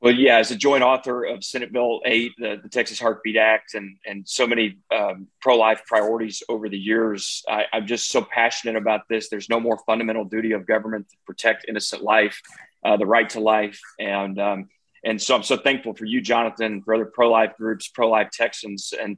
Well, 0.00 0.14
yeah, 0.14 0.38
as 0.38 0.50
a 0.50 0.56
joint 0.56 0.84
author 0.84 1.24
of 1.24 1.42
Senate 1.42 1.72
Bill 1.72 2.00
8, 2.04 2.32
the, 2.36 2.60
the 2.62 2.68
Texas 2.68 3.00
Heartbeat 3.00 3.36
Act, 3.36 3.74
and, 3.74 3.96
and 4.04 4.28
so 4.28 4.46
many 4.46 4.78
um, 4.94 5.26
pro 5.40 5.56
life 5.56 5.82
priorities 5.86 6.42
over 6.48 6.68
the 6.68 6.78
years, 6.78 7.42
I, 7.48 7.64
I'm 7.72 7.86
just 7.86 8.10
so 8.10 8.22
passionate 8.22 8.76
about 8.76 9.08
this. 9.08 9.30
There's 9.30 9.48
no 9.48 9.58
more 9.58 9.78
fundamental 9.86 10.24
duty 10.24 10.52
of 10.52 10.66
government 10.66 11.08
to 11.08 11.16
protect 11.26 11.64
innocent 11.66 12.02
life, 12.02 12.40
uh, 12.84 12.98
the 12.98 13.06
right 13.06 13.28
to 13.30 13.40
life. 13.40 13.80
And, 13.98 14.38
um, 14.38 14.68
and 15.02 15.20
so 15.20 15.34
I'm 15.34 15.42
so 15.42 15.56
thankful 15.56 15.94
for 15.94 16.04
you, 16.04 16.20
Jonathan, 16.20 16.82
for 16.82 16.94
other 16.94 17.06
pro 17.06 17.30
life 17.30 17.56
groups, 17.56 17.88
pro 17.88 18.10
life 18.10 18.28
Texans. 18.30 18.92
And 18.92 19.16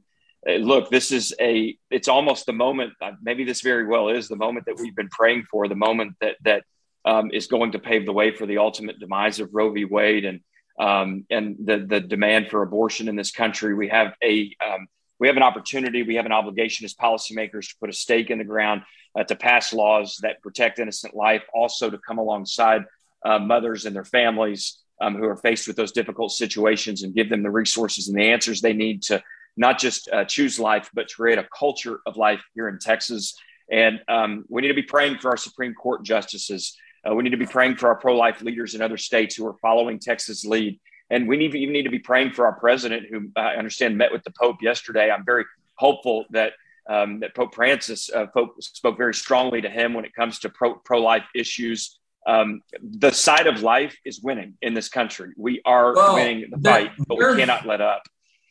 look, 0.57 0.89
this 0.89 1.11
is 1.11 1.33
a, 1.39 1.77
it's 1.89 2.07
almost 2.07 2.45
the 2.45 2.53
moment, 2.53 2.93
uh, 3.01 3.11
maybe 3.21 3.43
this 3.43 3.61
very 3.61 3.85
well 3.85 4.09
is 4.09 4.27
the 4.27 4.35
moment 4.35 4.65
that 4.65 4.79
we've 4.79 4.95
been 4.95 5.09
praying 5.09 5.45
for, 5.49 5.67
the 5.67 5.75
moment 5.75 6.15
that, 6.21 6.35
that 6.43 6.63
um, 7.05 7.29
is 7.33 7.47
going 7.47 7.71
to 7.71 7.79
pave 7.79 8.05
the 8.05 8.13
way 8.13 8.35
for 8.35 8.45
the 8.45 8.57
ultimate 8.57 8.99
demise 8.99 9.39
of 9.39 9.49
Roe 9.53 9.71
v. 9.71 9.85
Wade. 9.85 10.25
And, 10.25 10.41
um, 10.79 11.25
and 11.29 11.57
the 11.63 11.79
the 11.79 11.99
demand 11.99 12.47
for 12.49 12.61
abortion 12.61 13.09
in 13.09 13.15
this 13.15 13.31
country. 13.31 13.73
We 13.73 13.89
have 13.89 14.13
a 14.23 14.55
um, 14.65 14.87
we 15.19 15.27
have 15.27 15.35
an 15.35 15.43
opportunity, 15.43 16.03
we 16.03 16.15
have 16.15 16.25
an 16.25 16.31
obligation 16.31 16.85
as 16.85 16.93
policymakers 16.93 17.67
to 17.69 17.75
put 17.81 17.89
a 17.89 17.93
stake 17.93 18.29
in 18.29 18.37
the 18.37 18.45
ground 18.45 18.83
uh, 19.17 19.25
to 19.25 19.35
pass 19.35 19.73
laws 19.73 20.17
that 20.21 20.41
protect 20.41 20.79
innocent 20.79 21.13
life, 21.13 21.43
also 21.53 21.89
to 21.89 21.97
come 21.97 22.17
alongside 22.17 22.85
uh, 23.25 23.37
mothers 23.37 23.85
and 23.85 23.93
their 23.93 24.05
families 24.05 24.79
um, 25.01 25.15
who 25.15 25.25
are 25.25 25.35
faced 25.35 25.67
with 25.67 25.75
those 25.75 25.91
difficult 25.91 26.31
situations 26.31 27.03
and 27.03 27.13
give 27.13 27.29
them 27.29 27.43
the 27.43 27.51
resources 27.51 28.07
and 28.07 28.17
the 28.17 28.31
answers 28.31 28.61
they 28.61 28.73
need 28.73 29.01
to 29.03 29.21
not 29.59 29.77
just 29.77 30.09
uh, 30.09 30.23
choose 30.23 30.57
life, 30.57 30.89
but 30.93 31.09
to 31.09 31.15
create 31.15 31.37
a 31.37 31.45
culture 31.57 31.99
of 32.05 32.15
life 32.15 32.41
here 32.55 32.69
in 32.69 32.79
Texas. 32.79 33.35
And 33.69 33.99
um, 34.07 34.45
we 34.47 34.61
need 34.61 34.69
to 34.69 34.73
be 34.73 34.81
praying 34.83 35.19
for 35.19 35.29
our 35.29 35.37
Supreme 35.37 35.73
Court 35.73 36.01
justices. 36.01 36.77
Uh, 37.05 37.13
we 37.13 37.23
need 37.23 37.31
to 37.31 37.37
be 37.37 37.45
praying 37.45 37.75
for 37.75 37.89
our 37.89 37.95
pro 37.95 38.15
life 38.15 38.41
leaders 38.41 38.73
in 38.73 38.81
other 38.81 38.97
states 38.97 39.35
who 39.35 39.45
are 39.45 39.57
following 39.61 39.99
Texas' 39.99 40.45
lead. 40.45 40.79
And 41.09 41.27
we 41.27 41.35
need, 41.35 41.53
even 41.55 41.73
need 41.73 41.83
to 41.83 41.89
be 41.89 41.99
praying 41.99 42.31
for 42.31 42.45
our 42.45 42.53
president, 42.53 43.07
who 43.09 43.29
I 43.35 43.55
understand 43.55 43.97
met 43.97 44.13
with 44.13 44.23
the 44.23 44.31
Pope 44.31 44.61
yesterday. 44.61 45.11
I'm 45.11 45.25
very 45.25 45.43
hopeful 45.75 46.25
that 46.31 46.53
um, 46.89 47.19
that 47.19 47.35
Pope 47.35 47.53
Francis 47.53 48.09
uh, 48.09 48.25
spoke 48.59 48.97
very 48.97 49.13
strongly 49.13 49.61
to 49.61 49.69
him 49.69 49.93
when 49.93 50.05
it 50.05 50.13
comes 50.13 50.39
to 50.39 50.49
pro 50.49 51.01
life 51.01 51.25
issues. 51.35 51.99
Um, 52.25 52.61
the 52.81 53.11
side 53.11 53.45
of 53.45 53.61
life 53.61 53.95
is 54.05 54.21
winning 54.21 54.55
in 54.61 54.73
this 54.73 54.89
country. 54.89 55.33
We 55.37 55.61
are 55.65 55.93
well, 55.93 56.15
winning 56.15 56.49
the 56.49 56.57
fight, 56.57 56.91
but 57.07 57.17
we 57.17 57.25
cannot 57.35 57.67
let 57.67 57.81
up. 57.81 58.03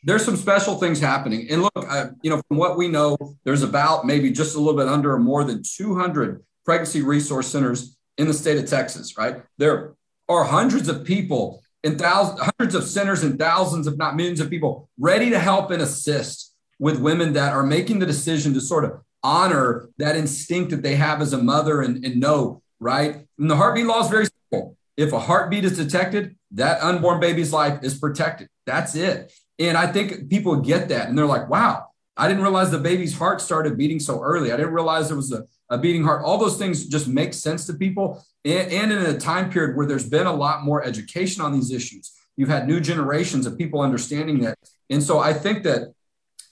There's 0.04 0.24
some 0.24 0.36
special 0.36 0.76
things 0.76 1.00
happening. 1.00 1.48
And 1.50 1.62
look, 1.62 1.72
uh, 1.76 2.10
you 2.22 2.30
know, 2.30 2.40
from 2.48 2.56
what 2.56 2.76
we 2.76 2.88
know, 2.88 3.16
there's 3.44 3.62
about 3.62 4.06
maybe 4.06 4.30
just 4.30 4.54
a 4.54 4.58
little 4.58 4.78
bit 4.78 4.88
under 4.88 5.12
or 5.12 5.18
more 5.18 5.44
than 5.44 5.62
200 5.62 6.44
pregnancy 6.64 7.02
resource 7.02 7.48
centers 7.48 7.96
in 8.16 8.26
the 8.26 8.34
state 8.34 8.58
of 8.58 8.66
Texas, 8.66 9.16
right? 9.16 9.42
There 9.58 9.94
are 10.28 10.44
hundreds 10.44 10.88
of 10.88 11.04
people 11.04 11.62
and 11.84 11.98
thousands, 11.98 12.40
hundreds 12.40 12.74
of 12.74 12.84
centers 12.84 13.22
and 13.22 13.38
thousands, 13.38 13.86
if 13.86 13.96
not 13.96 14.16
millions 14.16 14.40
of 14.40 14.50
people 14.50 14.88
ready 14.98 15.30
to 15.30 15.38
help 15.38 15.70
and 15.70 15.82
assist 15.82 16.54
with 16.78 16.98
women 16.98 17.32
that 17.32 17.52
are 17.52 17.62
making 17.62 17.98
the 17.98 18.06
decision 18.06 18.54
to 18.54 18.60
sort 18.60 18.84
of 18.84 19.00
honor 19.22 19.88
that 19.98 20.16
instinct 20.16 20.70
that 20.70 20.82
they 20.82 20.96
have 20.96 21.20
as 21.20 21.32
a 21.32 21.38
mother 21.38 21.82
and, 21.82 22.04
and 22.04 22.20
know, 22.20 22.62
right? 22.80 23.26
And 23.38 23.50
the 23.50 23.56
heartbeat 23.56 23.86
law 23.86 24.02
is 24.02 24.10
very 24.10 24.26
simple. 24.26 24.76
If 24.96 25.12
a 25.12 25.20
heartbeat 25.20 25.64
is 25.64 25.76
detected, 25.76 26.36
that 26.52 26.82
unborn 26.82 27.20
baby's 27.20 27.52
life 27.52 27.80
is 27.82 27.98
protected. 27.98 28.48
That's 28.66 28.94
it. 28.94 29.32
And 29.58 29.76
I 29.76 29.86
think 29.86 30.28
people 30.30 30.56
get 30.56 30.88
that 30.90 31.08
and 31.08 31.18
they're 31.18 31.26
like, 31.26 31.48
wow, 31.48 31.86
I 32.16 32.28
didn't 32.28 32.42
realize 32.42 32.70
the 32.70 32.78
baby's 32.78 33.16
heart 33.16 33.40
started 33.40 33.76
beating 33.76 34.00
so 34.00 34.20
early. 34.20 34.52
I 34.52 34.56
didn't 34.56 34.74
realize 34.74 35.08
there 35.08 35.16
was 35.16 35.32
a 35.32 35.44
a 35.70 35.78
beating 35.78 36.04
heart, 36.04 36.22
all 36.24 36.38
those 36.38 36.56
things 36.56 36.86
just 36.86 37.08
make 37.08 37.34
sense 37.34 37.66
to 37.66 37.74
people. 37.74 38.24
And, 38.44 38.72
and 38.72 38.92
in 38.92 38.98
a 39.06 39.18
time 39.18 39.50
period 39.50 39.76
where 39.76 39.86
there's 39.86 40.08
been 40.08 40.26
a 40.26 40.32
lot 40.32 40.64
more 40.64 40.82
education 40.84 41.42
on 41.42 41.52
these 41.52 41.70
issues, 41.70 42.12
you've 42.36 42.48
had 42.48 42.66
new 42.66 42.80
generations 42.80 43.46
of 43.46 43.58
people 43.58 43.80
understanding 43.80 44.40
that. 44.40 44.58
And 44.90 45.02
so 45.02 45.18
I 45.18 45.34
think 45.34 45.64
that 45.64 45.92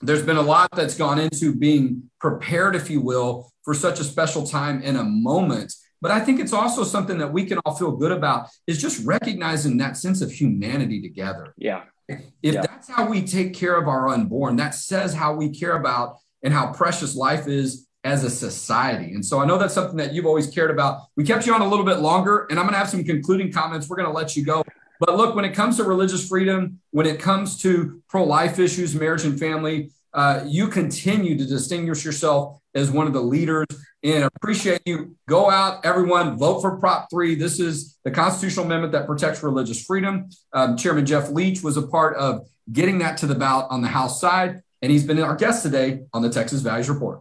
there's 0.03 0.23
been 0.23 0.37
a 0.37 0.43
lot 0.43 0.69
that's 0.73 0.97
gone 0.97 1.19
into 1.19 1.55
being 1.55 2.11
prepared, 2.21 2.77
if 2.77 2.91
you 2.91 3.01
will, 3.01 3.51
for 3.63 3.73
such 3.73 3.99
a 3.99 4.05
special 4.05 4.47
time 4.47 4.83
in 4.83 4.97
a 4.97 5.05
moment. 5.05 5.73
But 6.03 6.11
I 6.11 6.21
think 6.21 6.39
it's 6.39 6.53
also 6.53 6.85
something 6.85 7.17
that 7.19 7.33
we 7.33 7.47
can 7.47 7.59
all 7.65 7.75
feel 7.75 7.93
good 7.93 8.13
about 8.13 8.49
is 8.67 8.81
just 8.81 9.05
recognizing 9.07 9.79
that 9.79 9.97
sense 9.97 10.21
of 10.21 10.31
humanity 10.31 11.01
together. 11.01 11.55
Yeah. 11.57 11.85
If 12.09 12.55
yeah. 12.55 12.63
that's 12.63 12.89
how 12.89 13.09
we 13.09 13.23
take 13.23 13.55
care 13.55 13.77
of 13.77 13.89
our 13.89 14.09
unborn, 14.09 14.57
that 14.57 14.75
says 14.75 15.15
how 15.15 15.35
we 15.35 15.51
care 15.51 15.77
about 15.77 16.19
and 16.43 16.53
how 16.55 16.73
precious 16.73 17.17
life 17.17 17.49
is 17.49 17.87
as 18.05 18.23
a 18.23 18.31
society. 18.31 19.13
And 19.15 19.25
so 19.25 19.41
I 19.41 19.47
know 19.47 19.59
that's 19.59 19.75
something 19.75 19.97
that 19.97 20.15
you've 20.15 20.27
always 20.27 20.47
cared 20.47 20.71
about. 20.71 21.01
We 21.17 21.25
kept 21.25 21.47
you 21.47 21.55
on 21.55 21.61
a 21.61 21.69
little 21.69 21.85
bit 21.85 21.99
longer, 21.99 22.47
and 22.49 22.59
I'm 22.59 22.67
going 22.67 22.75
to 22.75 22.79
have 22.79 22.89
some 22.89 23.03
concluding 23.03 23.53
comments. 23.53 23.89
We're 23.89 23.97
going 23.97 24.09
to 24.09 24.15
let 24.15 24.37
you 24.37 24.45
go. 24.45 24.65
But 25.01 25.17
look, 25.17 25.35
when 25.35 25.45
it 25.45 25.55
comes 25.55 25.77
to 25.79 25.85
religious 25.85 26.27
freedom, 26.27 26.81
when 26.91 27.07
it 27.07 27.21
comes 27.21 27.61
to 27.63 28.01
pro 28.09 28.25
life 28.25 28.59
issues, 28.59 28.95
marriage 28.95 29.25
and 29.25 29.39
family, 29.39 29.91
uh, 30.17 30.43
you 30.47 30.67
continue 30.69 31.37
to 31.37 31.45
distinguish 31.45 32.03
yourself 32.03 32.59
as 32.75 32.91
one 32.91 33.07
of 33.07 33.13
the 33.13 33.21
leaders 33.21 33.67
and 34.03 34.25
appreciate 34.25 34.81
you. 34.87 35.15
Go 35.29 35.51
out, 35.51 35.85
everyone, 35.85 36.39
vote 36.39 36.63
for 36.63 36.79
Prop 36.79 37.11
3. 37.11 37.35
This 37.35 37.61
is 37.61 37.99
the 38.03 38.11
constitutional 38.11 38.65
amendment 38.65 38.93
that 38.93 39.07
protects 39.07 39.43
religious 39.43 39.85
freedom. 39.85 40.31
Um, 40.55 40.77
Chairman 40.79 41.05
Jeff 41.05 41.31
Leach 41.31 41.63
was 41.63 41.77
a 41.77 41.87
part 41.87 42.17
of 42.17 42.49
getting 42.73 42.99
that 42.99 43.19
to 43.19 43.27
the 43.27 43.35
ballot 43.35 43.67
on 43.69 43.83
the 43.83 43.89
House 43.89 44.19
side, 44.19 44.63
and 44.81 44.91
he's 44.91 45.05
been 45.05 45.21
our 45.21 45.37
guest 45.37 45.63
today 45.63 46.01
on 46.15 46.23
the 46.23 46.31
Texas 46.31 46.63
Values 46.63 46.89
Report. 46.89 47.21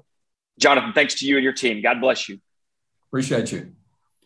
Jonathan, 0.57 0.93
thanks 0.93 1.15
to 1.15 1.27
you 1.27 1.35
and 1.35 1.43
your 1.43 1.53
team. 1.53 1.81
God 1.81 1.99
bless 1.99 2.29
you. 2.29 2.39
Appreciate 3.09 3.51
you. 3.51 3.73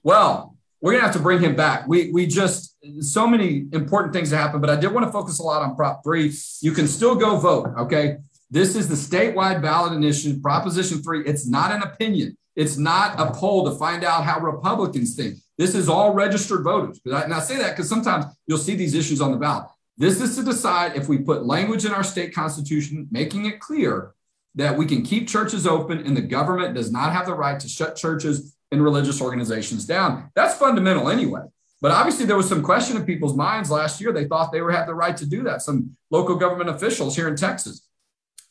Well, 0.03 0.55
we're 0.79 0.91
gonna 0.93 1.03
have 1.03 1.13
to 1.13 1.19
bring 1.19 1.41
him 1.41 1.55
back. 1.55 1.88
We 1.88 2.12
we 2.12 2.25
just 2.27 2.77
so 3.01 3.27
many 3.27 3.65
important 3.73 4.13
things 4.13 4.29
to 4.29 4.38
happen, 4.38 4.62
but 4.62 4.69
I 4.69 4.75
did 4.75 4.93
want 4.93 5.05
to 5.05 5.12
focus 5.12 5.39
a 5.39 5.43
lot 5.43 5.62
on 5.62 5.75
Prop 5.75 6.03
Three. 6.03 6.32
You 6.62 6.71
can 6.71 6.88
still 6.88 7.15
go 7.15 7.38
vote. 7.38 7.73
Okay, 7.79 8.17
this 8.49 8.75
is 8.75 8.88
the 8.88 8.95
statewide 8.95 9.62
ballot 9.62 9.93
initiative, 9.93 10.41
Proposition 10.41 11.01
Three. 11.01 11.23
It's 11.25 11.47
not 11.47 11.71
an 11.71 11.83
opinion. 11.83 12.38
It's 12.55 12.77
not 12.77 13.19
a 13.19 13.31
poll 13.31 13.63
to 13.65 13.77
find 13.77 14.03
out 14.03 14.25
how 14.25 14.39
Republicans 14.39 15.15
think. 15.15 15.38
This 15.57 15.75
is 15.75 15.88
all 15.88 16.13
registered 16.13 16.63
voters. 16.63 16.99
And 17.05 17.33
I 17.33 17.39
say 17.39 17.57
that 17.57 17.71
because 17.71 17.88
sometimes 17.88 18.25
you'll 18.47 18.57
see 18.57 18.75
these 18.75 18.95
issues 18.95 19.21
on 19.21 19.31
the 19.31 19.38
ballot. 19.38 19.67
This 19.97 20.21
is 20.21 20.35
to 20.38 20.43
decide 20.43 20.95
if 20.95 21.07
we 21.07 21.19
put 21.19 21.45
language 21.45 21.85
in 21.85 21.91
our 21.91 22.03
state 22.03 22.33
constitution, 22.33 23.07
making 23.12 23.45
it 23.45 23.59
clear 23.59 24.13
that 24.55 24.77
we 24.77 24.85
can 24.85 25.03
keep 25.03 25.27
churches 25.27 25.67
open 25.67 25.99
and 25.99 26.17
the 26.17 26.21
government 26.21 26.75
does 26.75 26.91
not 26.91 27.13
have 27.13 27.25
the 27.25 27.33
right 27.33 27.59
to 27.59 27.67
shut 27.67 27.95
churches 27.95 28.55
and 28.71 28.83
religious 28.83 29.21
organizations 29.21 29.85
down. 29.85 30.31
That's 30.35 30.55
fundamental 30.55 31.09
anyway. 31.09 31.41
But 31.81 31.91
obviously, 31.91 32.25
there 32.25 32.35
was 32.35 32.49
some 32.49 32.62
question 32.62 32.97
in 32.97 33.05
people's 33.05 33.35
minds 33.35 33.71
last 33.71 34.01
year. 34.01 34.12
They 34.12 34.25
thought 34.25 34.51
they 34.51 34.62
were 34.62 34.71
had 34.71 34.88
the 34.88 34.95
right 34.95 35.15
to 35.15 35.25
do 35.25 35.43
that. 35.43 35.62
Some 35.62 35.95
local 36.12 36.35
government 36.35 36.69
officials 36.69 37.15
here 37.15 37.27
in 37.27 37.38
Texas, 37.38 37.88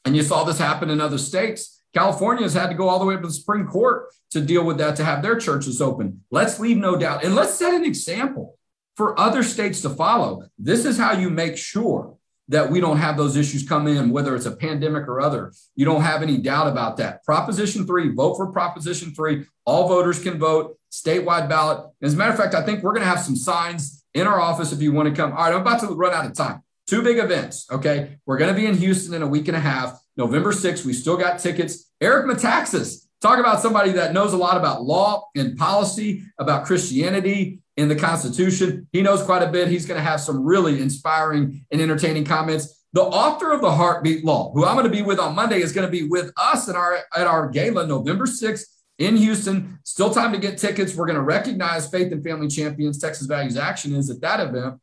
and 0.05 0.17
you 0.17 0.23
saw 0.23 0.45
this 0.45 0.59
happen 0.59 0.91
in 0.91 1.01
other 1.01 1.19
states. 1.19 1.83
California 1.95 2.43
has 2.43 2.55
had 2.55 2.69
to 2.69 2.75
go 2.75 2.89
all 2.89 2.99
the 2.99 3.05
way 3.05 3.15
up 3.15 3.23
to 3.23 3.29
the 3.29 3.33
Supreme 3.33 3.67
Court 3.67 4.09
to 4.31 4.41
deal 4.41 4.65
with 4.65 4.79
that 4.79 4.97
to 4.97 5.05
have 5.05 5.23
their 5.23 5.37
churches 5.37 5.81
open. 5.81 6.23
Let's 6.31 6.61
leave 6.61 6.77
no 6.77 6.97
doubt 6.97 7.25
and 7.25 7.35
let's 7.35 7.55
set 7.55 7.75
an 7.75 7.85
example 7.85 8.59
for 8.97 9.19
other 9.19 9.43
states 9.43 9.81
to 9.83 9.91
follow. 9.91 10.45
This 10.59 10.85
is 10.85 10.99
how 10.99 11.13
you 11.13 11.31
make 11.31 11.57
sure 11.57 12.17
that 12.49 12.71
we 12.71 12.81
don't 12.81 12.97
have 12.97 13.17
those 13.17 13.37
issues 13.37 13.69
come 13.69 13.87
in, 13.87 14.11
whether 14.11 14.35
it's 14.35 14.47
a 14.47 14.57
pandemic 14.57 15.07
or 15.07 15.21
other. 15.21 15.53
You 15.77 15.85
don't 15.85 16.03
have 16.03 16.23
any 16.23 16.39
doubt 16.39 16.67
about 16.67 16.97
that. 16.97 17.23
Proposition 17.25 17.87
three, 17.87 18.09
vote 18.09 18.37
for 18.37 18.51
Proposition 18.51 19.15
three. 19.15 19.45
All 19.67 19.87
voters 19.87 20.23
can 20.23 20.39
vote, 20.39 20.79
statewide 20.91 21.49
ballot. 21.49 21.87
As 22.03 22.15
a 22.15 22.17
matter 22.17 22.33
of 22.33 22.39
fact, 22.39 22.55
I 22.55 22.65
think 22.65 22.83
we're 22.83 22.93
going 22.93 23.03
to 23.03 23.09
have 23.09 23.21
some 23.21 23.37
signs 23.37 24.03
in 24.15 24.27
our 24.27 24.41
office 24.41 24.73
if 24.73 24.81
you 24.81 24.93
want 24.93 25.09
to 25.09 25.15
come. 25.15 25.33
All 25.33 25.45
right, 25.45 25.55
I'm 25.55 25.61
about 25.61 25.81
to 25.81 25.89
run 25.89 26.15
out 26.15 26.27
of 26.27 26.35
time. 26.35 26.63
Two 26.89 27.03
big 27.03 27.19
events. 27.19 27.67
Okay. 27.71 28.19
We're 28.27 28.39
going 28.39 28.53
to 28.53 28.59
be 28.59 28.67
in 28.67 28.77
Houston 28.77 29.15
in 29.15 29.23
a 29.23 29.27
week 29.27 29.49
and 29.49 29.57
a 29.57 29.61
half. 29.61 30.01
November 30.17 30.53
6th, 30.53 30.85
we 30.85 30.93
still 30.93 31.17
got 31.17 31.39
tickets. 31.39 31.93
Eric 32.01 32.27
Metaxas, 32.27 33.07
talk 33.21 33.39
about 33.39 33.61
somebody 33.61 33.93
that 33.93 34.13
knows 34.13 34.33
a 34.33 34.37
lot 34.37 34.57
about 34.57 34.83
law 34.83 35.29
and 35.37 35.57
policy, 35.57 36.25
about 36.39 36.65
Christianity 36.65 37.61
in 37.77 37.89
the 37.89 37.95
Constitution. 37.95 38.89
He 38.91 39.03
knows 39.03 39.23
quite 39.23 39.43
a 39.43 39.51
bit. 39.51 39.69
He's 39.69 39.87
going 39.87 39.99
to 39.99 40.05
have 40.05 40.21
some 40.21 40.45
really 40.45 40.81
inspiring 40.81 41.65
and 41.71 41.81
entertaining 41.81 42.25
comments. 42.25 42.87
The 42.95 43.03
author 43.03 43.53
of 43.53 43.61
the 43.61 43.71
Heartbeat 43.71 44.25
Law, 44.25 44.51
who 44.53 44.65
I'm 44.65 44.75
going 44.75 44.91
to 44.91 44.97
be 44.97 45.03
with 45.03 45.21
on 45.21 45.35
Monday, 45.35 45.61
is 45.61 45.73
going 45.73 45.87
to 45.87 45.93
be 45.93 46.09
with 46.09 46.33
us 46.37 46.69
at 46.69 46.75
our 46.75 46.99
at 47.15 47.27
our 47.27 47.49
gala 47.51 47.87
November 47.87 48.25
6th 48.25 48.63
in 48.99 49.17
Houston. 49.17 49.79
Still 49.85 50.11
time 50.11 50.33
to 50.33 50.39
get 50.39 50.59
tickets. 50.59 50.95
We're 50.95 51.07
going 51.07 51.17
to 51.17 51.23
recognize 51.23 51.89
Faith 51.89 52.11
and 52.13 52.25
Family 52.25 52.49
Champions. 52.49 52.99
Texas 52.99 53.27
Values 53.27 53.59
Action 53.59 53.95
is 53.95 54.09
at 54.11 54.23
that 54.23 54.41
event. 54.41 54.81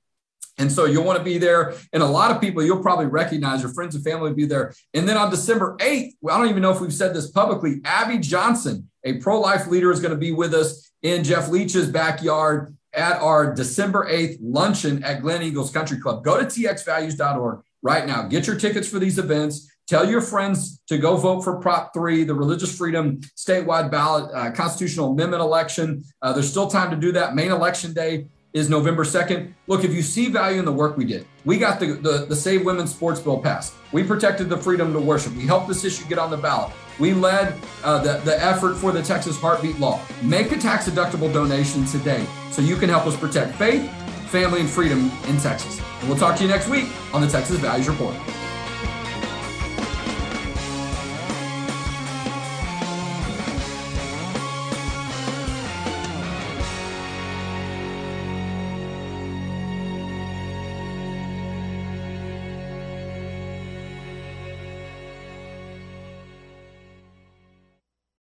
And 0.57 0.71
so 0.71 0.85
you'll 0.85 1.03
want 1.03 1.17
to 1.17 1.23
be 1.23 1.37
there. 1.37 1.75
And 1.91 2.01
a 2.01 2.07
lot 2.07 2.31
of 2.31 2.39
people 2.39 2.63
you'll 2.63 2.81
probably 2.81 3.07
recognize, 3.07 3.61
your 3.61 3.73
friends 3.73 3.95
and 3.95 4.03
family 4.03 4.29
will 4.29 4.35
be 4.35 4.45
there. 4.45 4.73
And 4.93 5.07
then 5.07 5.17
on 5.17 5.29
December 5.29 5.75
8th, 5.79 6.13
well, 6.21 6.35
I 6.35 6.39
don't 6.39 6.49
even 6.49 6.61
know 6.61 6.71
if 6.71 6.79
we've 6.79 6.93
said 6.93 7.13
this 7.13 7.29
publicly, 7.29 7.81
Abby 7.83 8.19
Johnson, 8.19 8.89
a 9.03 9.13
pro 9.17 9.39
life 9.39 9.67
leader, 9.67 9.91
is 9.91 9.99
going 9.99 10.13
to 10.13 10.17
be 10.17 10.31
with 10.31 10.53
us 10.53 10.91
in 11.01 11.23
Jeff 11.23 11.49
Leach's 11.49 11.87
backyard 11.87 12.75
at 12.93 13.21
our 13.21 13.53
December 13.53 14.09
8th 14.09 14.37
luncheon 14.41 15.03
at 15.03 15.21
Glen 15.21 15.43
Eagles 15.43 15.71
Country 15.71 15.99
Club. 15.99 16.23
Go 16.23 16.39
to 16.39 16.45
txvalues.org 16.45 17.61
right 17.81 18.07
now. 18.07 18.23
Get 18.23 18.47
your 18.47 18.55
tickets 18.55 18.87
for 18.87 18.99
these 18.99 19.19
events. 19.19 19.69
Tell 19.87 20.09
your 20.09 20.21
friends 20.21 20.81
to 20.87 20.97
go 20.97 21.15
vote 21.15 21.41
for 21.41 21.59
Prop 21.59 21.93
3, 21.93 22.23
the 22.23 22.33
Religious 22.33 22.75
Freedom 22.75 23.19
statewide 23.37 23.91
ballot 23.91 24.33
uh, 24.33 24.49
constitutional 24.51 25.11
amendment 25.11 25.43
election. 25.43 26.03
Uh, 26.23 26.33
there's 26.33 26.49
still 26.49 26.67
time 26.67 26.89
to 26.89 26.97
do 26.97 27.11
that. 27.11 27.35
Main 27.35 27.51
election 27.51 27.93
day 27.93 28.25
is 28.55 28.69
November 28.69 29.03
2nd. 29.03 29.51
Look, 29.67 29.83
if 29.83 29.93
you 29.93 30.01
see 30.01 30.29
value 30.29 30.59
in 30.59 30.65
the 30.65 30.71
work 30.71 30.95
we 30.95 31.03
did, 31.03 31.27
we 31.43 31.57
got 31.57 31.77
the, 31.77 31.87
the, 31.87 32.25
the 32.25 32.35
Save 32.35 32.63
Women's 32.65 32.89
Sports 32.89 33.19
Bill 33.19 33.37
passed. 33.37 33.73
We 33.91 34.01
protected 34.01 34.47
the 34.47 34.55
freedom 34.55 34.93
to 34.93 34.99
worship. 34.99 35.35
We 35.35 35.45
helped 35.45 35.67
this 35.67 35.83
issue 35.83 36.07
get 36.07 36.17
on 36.17 36.31
the 36.31 36.37
ballot. 36.37 36.73
We 36.97 37.13
led 37.13 37.53
uh, 37.83 38.01
the, 38.01 38.21
the 38.23 38.41
effort 38.41 38.75
for 38.75 38.93
the 38.93 39.03
Texas 39.03 39.37
Heartbeat 39.37 39.77
Law. 39.77 39.99
Make 40.23 40.53
a 40.53 40.57
tax 40.57 40.89
deductible 40.89 41.31
donation 41.33 41.83
today 41.85 42.25
so 42.49 42.61
you 42.61 42.77
can 42.77 42.87
help 42.87 43.05
us 43.05 43.17
protect 43.17 43.55
faith, 43.57 43.91
family, 44.29 44.61
and 44.61 44.69
freedom 44.69 45.11
in 45.27 45.37
Texas. 45.37 45.81
And 45.99 46.07
we'll 46.07 46.17
talk 46.17 46.37
to 46.37 46.43
you 46.43 46.49
next 46.49 46.69
week 46.69 46.87
on 47.13 47.21
the 47.21 47.27
Texas 47.27 47.57
Values 47.57 47.89
Report. 47.89 48.15